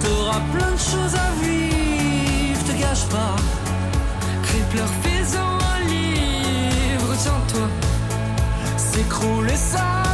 [0.00, 3.36] t'auras plein de choses à vivre, te gâche pas.
[4.44, 7.68] Crie, pleure, fais un livre, tiens-toi.
[8.76, 10.05] S'écroule et ça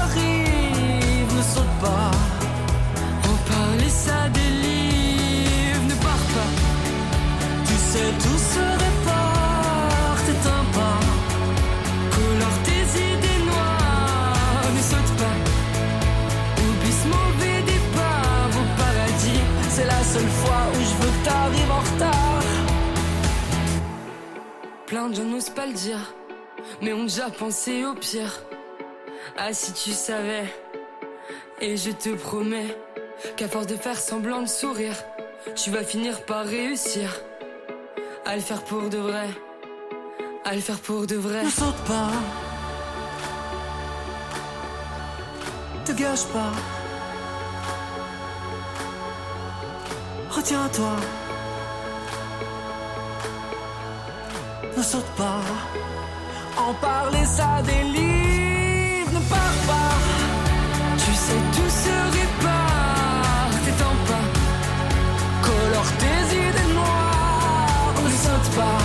[24.93, 26.15] Plein de gens n'osent pas le dire,
[26.83, 28.43] mais ont déjà pensé au pire.
[29.39, 30.45] Ah, si tu savais,
[31.63, 32.77] et je te promets
[33.39, 34.97] qu'à force de faire semblant de sourire,
[35.57, 37.11] tu vas finir par réussir
[38.27, 39.31] à le faire pour de vrai.
[40.45, 41.43] À le faire pour de vrai.
[41.43, 42.11] Ne saute pas.
[45.87, 46.53] Te gâche pas.
[50.29, 50.97] Retiens-toi.
[54.77, 55.41] Ne saute pas.
[56.57, 59.11] En parler, ça délivre.
[59.13, 59.95] Ne pars pas.
[60.97, 63.51] Tu sais, tout se répare.
[63.65, 64.27] T'étends pas.
[65.47, 67.95] Colore tes idées noires.
[68.05, 68.83] Ne saute pas.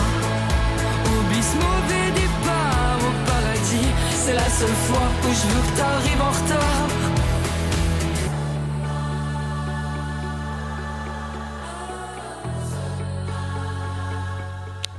[1.12, 3.92] Oublie ce mauvais départ au paradis.
[4.14, 6.77] C'est la seule fois où je veux que t'arrives en retard.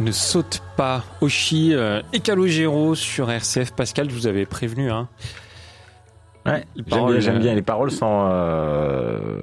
[0.00, 1.04] Ne saute pas.
[1.20, 3.72] Oshi euh, et Calogero sur RCF.
[3.72, 4.90] Pascal, je vous avais prévenu.
[4.90, 5.08] Hein.
[6.46, 6.64] Ouais,
[7.20, 9.40] j'aime bien, Les paroles sont euh,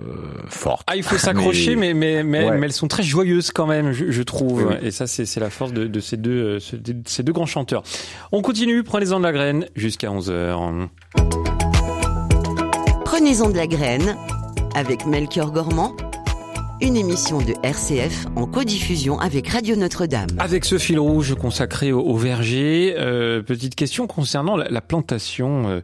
[0.48, 0.84] fortes.
[0.88, 4.76] Ah, il faut s'accrocher, mais mais, mais, elles sont très joyeuses quand même, je, trouve.
[4.82, 7.84] Et ça, c'est la force de, ces deux ces deux grands chanteurs.
[8.32, 8.84] On continue.
[8.84, 10.88] Prenez-en de la graine jusqu'à 11 h
[13.04, 14.18] Prenez-en de la graine
[14.76, 15.96] avec Melchior Gormand
[16.82, 20.28] une émission de RCF en codiffusion avec Radio Notre-Dame.
[20.40, 25.82] Avec ce fil rouge consacré au, verger, euh, petite question concernant la, plantation, euh,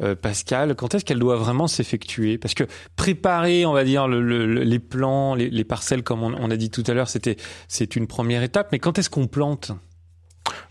[0.00, 2.38] euh, Pascal, quand est-ce qu'elle doit vraiment s'effectuer?
[2.38, 2.64] Parce que
[2.94, 7.08] préparer, on va dire, les plants, les, parcelles, comme on, a dit tout à l'heure,
[7.08, 7.36] c'était
[7.66, 9.72] c'est une première étape, mais quand est-ce qu'on plante?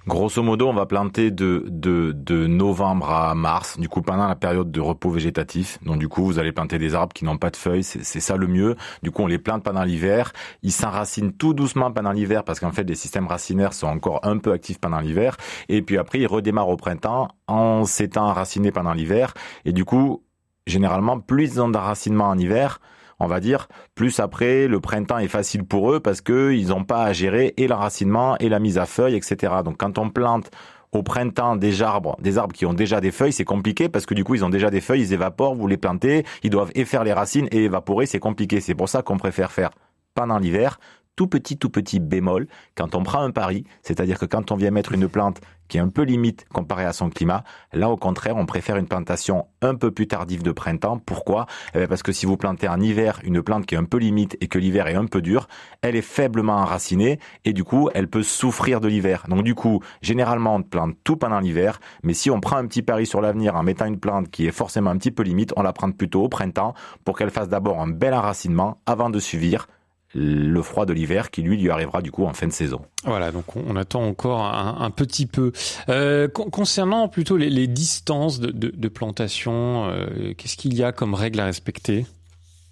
[0.07, 4.37] Grosso modo, on va planter de, de, de novembre à mars, du coup pendant la
[4.37, 5.79] période de repos végétatif.
[5.83, 8.37] Donc du coup, vous allez planter des arbres qui n'ont pas de feuilles, c'est ça
[8.37, 8.77] le mieux.
[9.03, 10.31] Du coup, on les plante pendant l'hiver.
[10.63, 14.37] Ils s'enracinent tout doucement pendant l'hiver parce qu'en fait, les systèmes racinaires sont encore un
[14.37, 15.35] peu actifs pendant l'hiver.
[15.67, 19.33] Et puis après, ils redémarrent au printemps en s'étant enracinés pendant l'hiver.
[19.65, 20.23] Et du coup,
[20.67, 22.79] généralement, plus ils ont d'enracinement en hiver,
[23.19, 26.83] on va dire, plus après le printemps est facile pour eux parce que ils n'ont
[26.83, 29.53] pas à gérer et l'enracinement et la mise à feuilles, etc.
[29.63, 30.51] Donc quand on plante
[30.91, 34.13] au printemps des arbres, des arbres qui ont déjà des feuilles, c'est compliqué parce que
[34.13, 37.03] du coup ils ont déjà des feuilles, ils évaporent, vous les plantez, ils doivent effaire
[37.03, 38.61] les racines et évaporer, c'est compliqué.
[38.61, 39.71] C'est pour ça qu'on préfère faire
[40.13, 40.79] pendant l'hiver
[41.17, 42.47] tout petit, tout petit bémol
[42.77, 45.81] quand on prend un pari, c'est-à-dire que quand on vient mettre une plante qui est
[45.81, 47.43] un peu limite comparée à son climat,
[47.73, 50.97] là au contraire, on préfère une plantation un peu plus tardive de printemps.
[50.99, 51.45] Pourquoi?
[51.75, 54.37] Eh Parce que si vous plantez en hiver une plante qui est un peu limite
[54.39, 55.49] et que l'hiver est un peu dur,
[55.81, 59.25] elle est faiblement enracinée et du coup, elle peut souffrir de l'hiver.
[59.27, 62.83] Donc du coup, généralement, on plante tout pendant l'hiver, mais si on prend un petit
[62.83, 65.63] pari sur l'avenir en mettant une plante qui est forcément un petit peu limite, on
[65.63, 69.67] la prend plutôt au printemps pour qu'elle fasse d'abord un bel enracinement avant de suivre
[70.13, 72.81] le froid de l'hiver qui lui lui arrivera du coup en fin de saison.
[73.03, 75.51] Voilà, donc on, attend encore un, petit peu.
[75.89, 81.45] Euh, concernant plutôt les, distances de, plantation, euh, qu'est-ce qu'il y a comme règle à
[81.45, 82.05] respecter?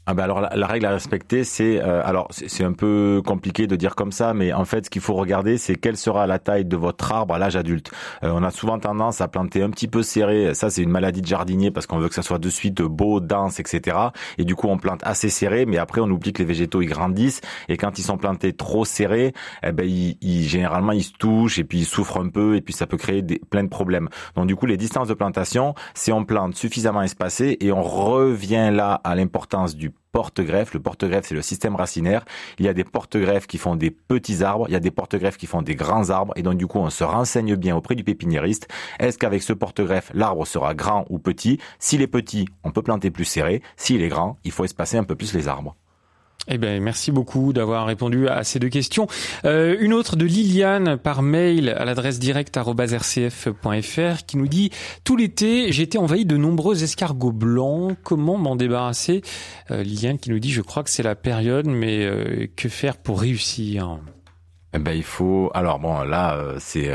[0.08, 3.76] Ah ben alors la, règle à respecter, c'est euh, alors c'est un peu compliqué de
[3.76, 6.66] dire comme ça, mais en fait ce qu'il faut regarder, c'est quelle sera la taille
[6.66, 7.91] de votre arbre à l'âge adulte.
[8.24, 10.53] Euh, on a souvent tendance à planter un petit peu serré.
[10.53, 13.20] Ça c'est une maladie de jardinier parce qu'on veut que ça soit de suite beau,
[13.20, 13.97] dense, etc.
[14.38, 16.89] Et du coup on plante assez serré, mais après on oublie que les végétaux ils
[16.89, 19.34] grandissent et quand ils sont plantés trop serrés,
[19.64, 22.76] eh ben ils, généralement ils se touchent et puis ils souffrent un peu et puis
[22.76, 24.10] ça peut créer des, plein de problèmes.
[24.36, 28.70] Donc du coup les distances de plantation, c'est on plante suffisamment espacé et on revient
[28.72, 30.74] là à l'importance du porte-greffe.
[30.74, 32.24] Le porte-greffe, c'est le système racinaire.
[32.58, 35.38] Il y a des porte-greffes qui font des petits arbres, il y a des porte-greffes
[35.38, 38.04] qui font des grands arbres, et donc du coup, on se renseigne bien auprès du
[38.04, 38.70] pépiniériste.
[39.00, 41.60] Est-ce qu'avec ce porte-greffe, l'arbre sera grand ou petit?
[41.80, 43.62] S'il est petit, on peut planter plus serré.
[43.76, 45.76] S'il est grand, il faut espacer un peu plus les arbres.
[46.48, 49.08] Eh ben, merci beaucoup d'avoir répondu à ces deux questions.
[49.46, 54.70] Euh, une autre de Liliane par mail à l'adresse direct@rcf.fr qui nous dit
[55.04, 57.98] tout l'été j'ai été envahi de nombreux escargots blancs.
[58.04, 59.24] Comment m'en débarrasser?
[59.72, 62.98] Euh, Liliane qui nous dit je crois que c'est la période, mais euh, que faire
[62.98, 63.98] pour réussir?
[64.74, 65.50] Eh ben il faut.
[65.54, 66.91] Alors bon là c'est.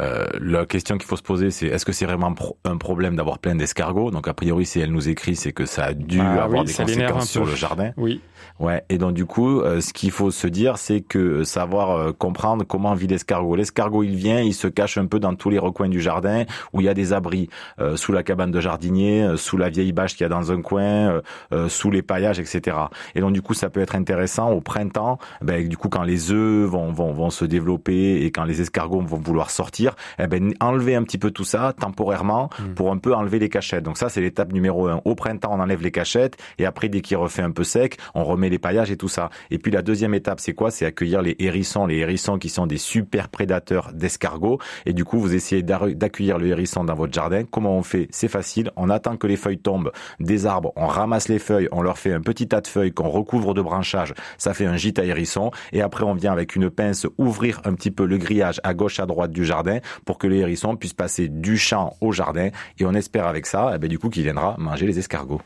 [0.00, 2.34] Euh, la question qu'il faut se poser, c'est est-ce que c'est vraiment
[2.64, 4.10] un problème d'avoir plein d'escargots?
[4.10, 6.72] Donc a priori, si elle nous écrit, c'est que ça a dû ah avoir des
[6.72, 7.92] conséquences sur le jardin.
[7.96, 8.20] Oui.
[8.60, 8.84] Ouais.
[8.88, 12.64] Et donc du coup, euh, ce qu'il faut se dire, c'est que savoir euh, comprendre
[12.64, 13.56] comment vit l'escargot.
[13.56, 16.80] L'escargot, il vient, il se cache un peu dans tous les recoins du jardin où
[16.80, 17.48] il y a des abris,
[17.96, 21.20] sous la cabane de jardinier, sous la vieille bâche qu'il y a dans un coin,
[21.68, 22.76] sous les paillages, etc.
[23.14, 26.32] Et donc du coup, ça peut être intéressant au printemps, ben, du coup quand les
[26.32, 30.54] œufs vont, vont, vont se développer et quand les escargots vont vouloir sortir eh ben,
[30.60, 32.74] enlever un petit peu tout ça temporairement hmm.
[32.74, 33.84] pour un peu enlever les cachettes.
[33.84, 35.00] Donc ça, c'est l'étape numéro un.
[35.04, 38.24] Au printemps, on enlève les cachettes et après, dès qu'il refait un peu sec, on
[38.34, 39.30] remet les paillages et tout ça.
[39.50, 40.70] Et puis la deuxième étape, c'est quoi?
[40.70, 44.58] C'est accueillir les hérissons, les hérissons qui sont des super prédateurs d'escargots.
[44.86, 47.44] Et du coup, vous essayez d'accueillir le hérisson dans votre jardin.
[47.44, 48.08] Comment on fait?
[48.10, 48.70] C'est facile.
[48.76, 50.72] On attend que les feuilles tombent des arbres.
[50.76, 51.68] On ramasse les feuilles.
[51.72, 54.14] On leur fait un petit tas de feuilles qu'on recouvre de branchages.
[54.38, 55.50] Ça fait un gîte à hérisson.
[55.72, 59.00] Et après, on vient avec une pince ouvrir un petit peu le grillage à gauche,
[59.00, 62.50] à droite du jardin pour que les hérissons puissent passer du champ au jardin.
[62.78, 65.40] Et on espère avec ça, eh ben, du coup, qu'il viendra manger les escargots.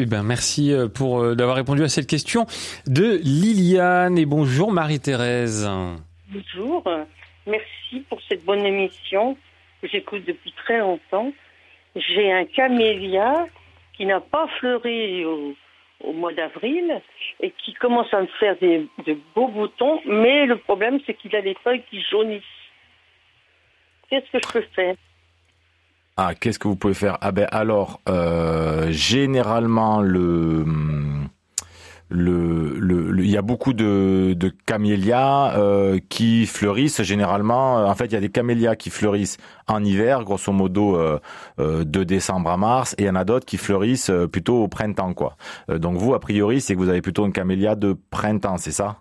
[0.00, 2.46] Eh ben merci euh, pour euh, d'avoir répondu à cette question
[2.86, 5.68] de Liliane et bonjour Marie-Thérèse.
[6.28, 6.84] Bonjour,
[7.48, 9.36] merci pour cette bonne émission
[9.82, 11.32] que j'écoute depuis très longtemps.
[11.96, 13.46] J'ai un camélia
[13.96, 15.56] qui n'a pas fleuri au,
[16.12, 17.02] mois d'avril
[17.40, 21.34] et qui commence à me faire des, de beaux boutons, mais le problème c'est qu'il
[21.34, 22.42] a les feuilles qui jaunissent.
[24.08, 24.94] Qu'est-ce que je peux faire?
[26.20, 27.16] Ah, qu'est-ce que vous pouvez faire?
[27.20, 30.64] Ah ben alors, euh, généralement le
[32.10, 37.84] le, il y a beaucoup de, de camélias euh, qui fleurissent généralement.
[37.86, 39.36] En fait, il y a des camélias qui fleurissent
[39.68, 41.20] en hiver, grosso modo euh,
[41.58, 45.14] de décembre à mars, et il y en a d'autres qui fleurissent plutôt au printemps,
[45.14, 45.36] quoi.
[45.68, 48.96] donc vous, a priori, c'est que vous avez plutôt une camélia de printemps, c'est ça?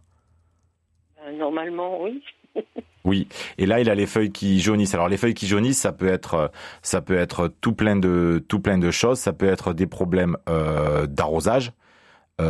[1.33, 2.21] Normalement, oui.
[3.07, 4.93] Oui, et là il a les feuilles qui jaunissent.
[4.93, 6.51] Alors les feuilles qui jaunissent, ça peut être
[6.81, 9.17] ça peut être tout plein de tout plein de choses.
[9.17, 11.71] Ça peut être des problèmes euh, d'arrosage.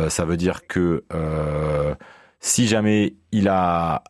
[0.08, 1.04] ça veut dire que
[2.40, 4.02] si jamais il a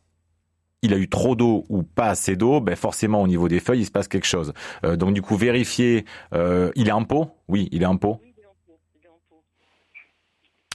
[0.81, 3.81] il a eu trop d'eau ou pas assez d'eau, ben forcément au niveau des feuilles
[3.81, 4.55] il se passe quelque chose.
[4.83, 7.31] donc du coup vérifier, il est en pot?
[7.49, 8.23] Oui, il est en pot.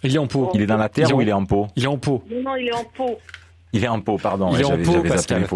[0.03, 0.51] Il est en pot.
[0.53, 1.67] Il est dans la terre ou il est en pot?
[1.75, 2.23] Il est en pot.
[2.29, 3.17] Non, il est en pot.
[3.73, 4.51] Il est en pot, pardon.
[4.53, 5.47] Il est en pot, Pascal.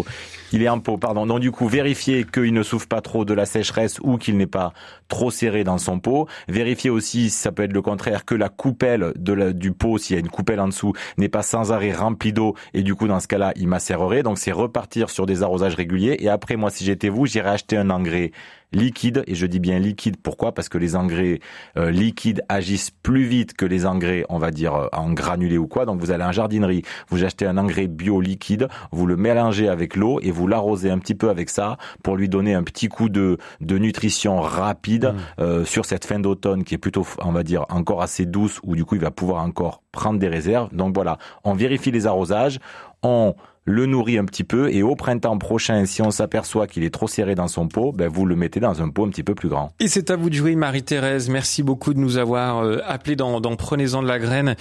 [0.52, 1.26] Il est en pot, pardon.
[1.26, 4.46] Donc du coup, vérifiez qu'il ne souffre pas trop de la sécheresse ou qu'il n'est
[4.46, 4.72] pas
[5.08, 6.26] trop serré dans son pot.
[6.48, 10.14] Vérifiez aussi, ça peut être le contraire, que la coupelle de la, du pot, s'il
[10.14, 13.06] y a une coupelle en dessous, n'est pas sans arrêt remplie d'eau et du coup,
[13.06, 14.22] dans ce cas-là, il macérerait.
[14.22, 16.16] Donc c'est repartir sur des arrosages réguliers.
[16.18, 18.32] Et après, moi, si j'étais vous, j'irais acheter un engrais
[18.72, 20.52] liquide, et je dis bien liquide, pourquoi?
[20.52, 21.40] Parce que les engrais
[21.76, 25.66] euh, liquides agissent plus vite que les engrais, on va dire, euh, en granulé ou
[25.66, 25.86] quoi.
[25.86, 29.96] Donc vous allez en jardinerie, vous achetez un engrais bio liquide, vous le mélangez avec
[29.96, 33.08] l'eau et vous l'arrosez un petit peu avec ça pour lui donner un petit coup
[33.08, 35.42] de, de nutrition rapide mmh.
[35.42, 38.76] euh, sur cette fin d'automne qui est plutôt, on va dire, encore assez douce, où
[38.76, 40.68] du coup il va pouvoir encore prendre des réserves.
[40.74, 42.58] Donc voilà, on vérifie les arrosages,
[43.02, 43.34] on
[43.68, 47.06] le nourrit un petit peu et au printemps prochain, si on s'aperçoit qu'il est trop
[47.06, 49.48] serré dans son pot, ben vous le mettez dans un pot un petit peu plus
[49.48, 49.72] grand.
[49.78, 51.28] Et c'est à vous de jouer, Marie-Thérèse.
[51.28, 54.56] Merci beaucoup de nous avoir euh, appelé dans, dans Prenez-en de la graine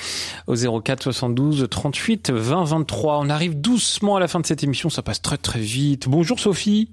[0.47, 3.19] au 04 72 38 20 23.
[3.19, 6.09] On arrive doucement à la fin de cette émission, ça passe très très vite.
[6.09, 6.91] Bonjour Sophie.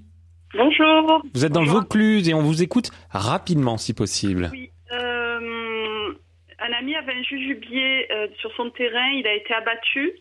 [0.55, 1.21] Bonjour.
[1.33, 4.49] Vous êtes dans le Vaucluse et on vous écoute rapidement si possible.
[4.53, 4.71] Oui.
[4.93, 6.13] Euh,
[6.59, 10.13] un ami avait un jujubier euh, sur son terrain, il a été abattu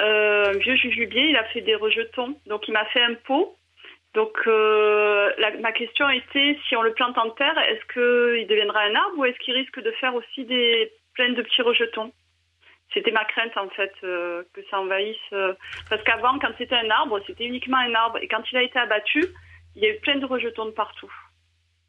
[0.00, 2.38] euh, vieux jujubier, il a fait des rejetons.
[2.46, 3.56] Donc il m'a fait un pot.
[4.14, 5.30] Donc euh,
[5.60, 9.24] ma question était si on le plante en terre, est-ce qu'il deviendra un arbre ou
[9.24, 12.12] est-ce qu'il risque de faire aussi des plein de petits rejetons?
[12.94, 15.16] C'était ma crainte en fait euh, que ça envahisse.
[15.32, 15.52] Euh,
[15.90, 18.18] parce qu'avant, quand c'était un arbre, c'était uniquement un arbre.
[18.22, 19.24] Et quand il a été abattu,
[19.76, 21.12] il y a eu plein de rejetons de partout.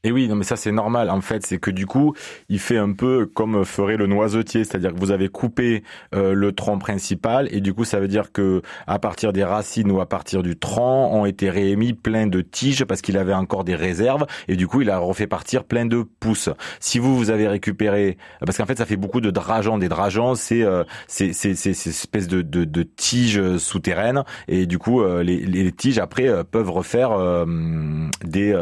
[0.05, 2.13] Et oui, non mais ça c'est normal en fait, c'est que du coup,
[2.47, 5.83] il fait un peu comme ferait le noisetier, c'est-à-dire que vous avez coupé
[6.15, 7.49] euh, le tronc principal.
[7.51, 10.57] Et du coup ça veut dire que à partir des racines ou à partir du
[10.57, 14.25] tronc ont été réémis plein de tiges parce qu'il avait encore des réserves.
[14.47, 16.49] Et du coup il a refait partir plein de pousses.
[16.79, 20.33] Si vous vous avez récupéré parce qu'en fait ça fait beaucoup de drageons, des drageons
[20.35, 24.23] c'est euh, c'est c'est ces espèces de, de, de tiges souterraines.
[24.47, 27.09] Et du coup euh, les, les tiges après euh, peuvent refaire
[28.23, 28.53] des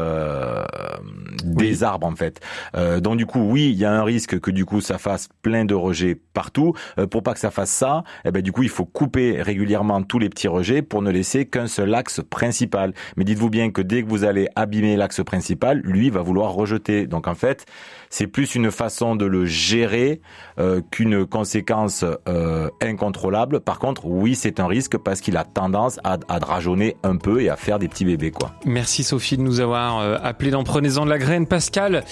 [1.43, 2.39] des arbres en fait.
[2.75, 5.29] Euh, donc du coup, oui, il y a un risque que du coup ça fasse
[5.41, 6.73] plein de rejets partout.
[6.99, 10.01] Euh, pour pas que ça fasse ça, eh ben du coup il faut couper régulièrement
[10.03, 12.93] tous les petits rejets pour ne laisser qu'un seul axe principal.
[13.15, 17.07] Mais dites-vous bien que dès que vous allez abîmer l'axe principal, lui va vouloir rejeter.
[17.07, 17.65] Donc en fait,
[18.09, 20.21] c'est plus une façon de le gérer
[20.59, 23.59] euh, qu'une conséquence euh, incontrôlable.
[23.59, 27.41] Par contre, oui, c'est un risque parce qu'il a tendance à, à drageonner un peu
[27.41, 28.51] et à faire des petits bébés quoi.
[28.65, 31.47] Merci Sophie de nous avoir euh, appelé dans Prenez-en de la graine.
[31.47, 32.03] Pascal,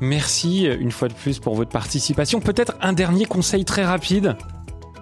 [0.00, 2.40] merci une fois de plus pour votre participation.
[2.40, 4.36] Peut-être un dernier conseil très rapide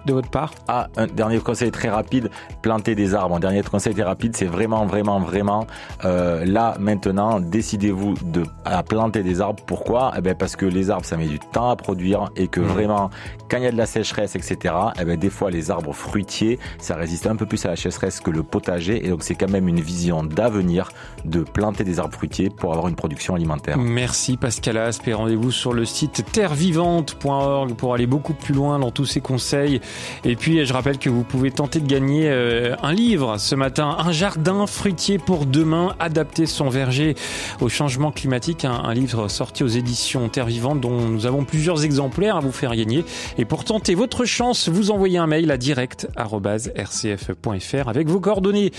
[0.05, 0.53] de votre part?
[0.67, 2.29] Ah, un dernier conseil très rapide,
[2.61, 3.35] planter des arbres.
[3.35, 5.67] Un dernier conseil très rapide, c'est vraiment, vraiment, vraiment,
[6.05, 9.63] euh, là, maintenant, décidez-vous de à planter des arbres.
[9.65, 10.13] Pourquoi?
[10.17, 12.65] Eh ben Parce que les arbres, ça met du temps à produire et que mmh.
[12.65, 13.09] vraiment,
[13.49, 16.59] quand il y a de la sécheresse, etc., eh ben, des fois, les arbres fruitiers,
[16.79, 19.05] ça résiste un peu plus à la sécheresse que le potager.
[19.05, 20.89] Et donc, c'est quand même une vision d'avenir
[21.25, 23.77] de planter des arbres fruitiers pour avoir une production alimentaire.
[23.77, 28.91] Merci Pascal Aspe et rendez-vous sur le site terrevivante.org pour aller beaucoup plus loin dans
[28.91, 29.81] tous ces conseils
[30.23, 33.95] et puis, je rappelle que vous pouvez tenter de gagner euh, un livre ce matin,
[33.99, 37.15] Un jardin fruitier pour demain, adapter son verger
[37.61, 42.35] au changement climatique, un, livre sorti aux éditions Terre Vivante dont nous avons plusieurs exemplaires
[42.35, 43.05] à vous faire gagner.
[43.37, 48.71] Et pour tenter votre chance, vous envoyez un mail à direct.rcf.fr avec vos coordonnées.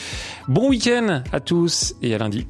[0.49, 2.47] Bon week-end à tous et à lundi.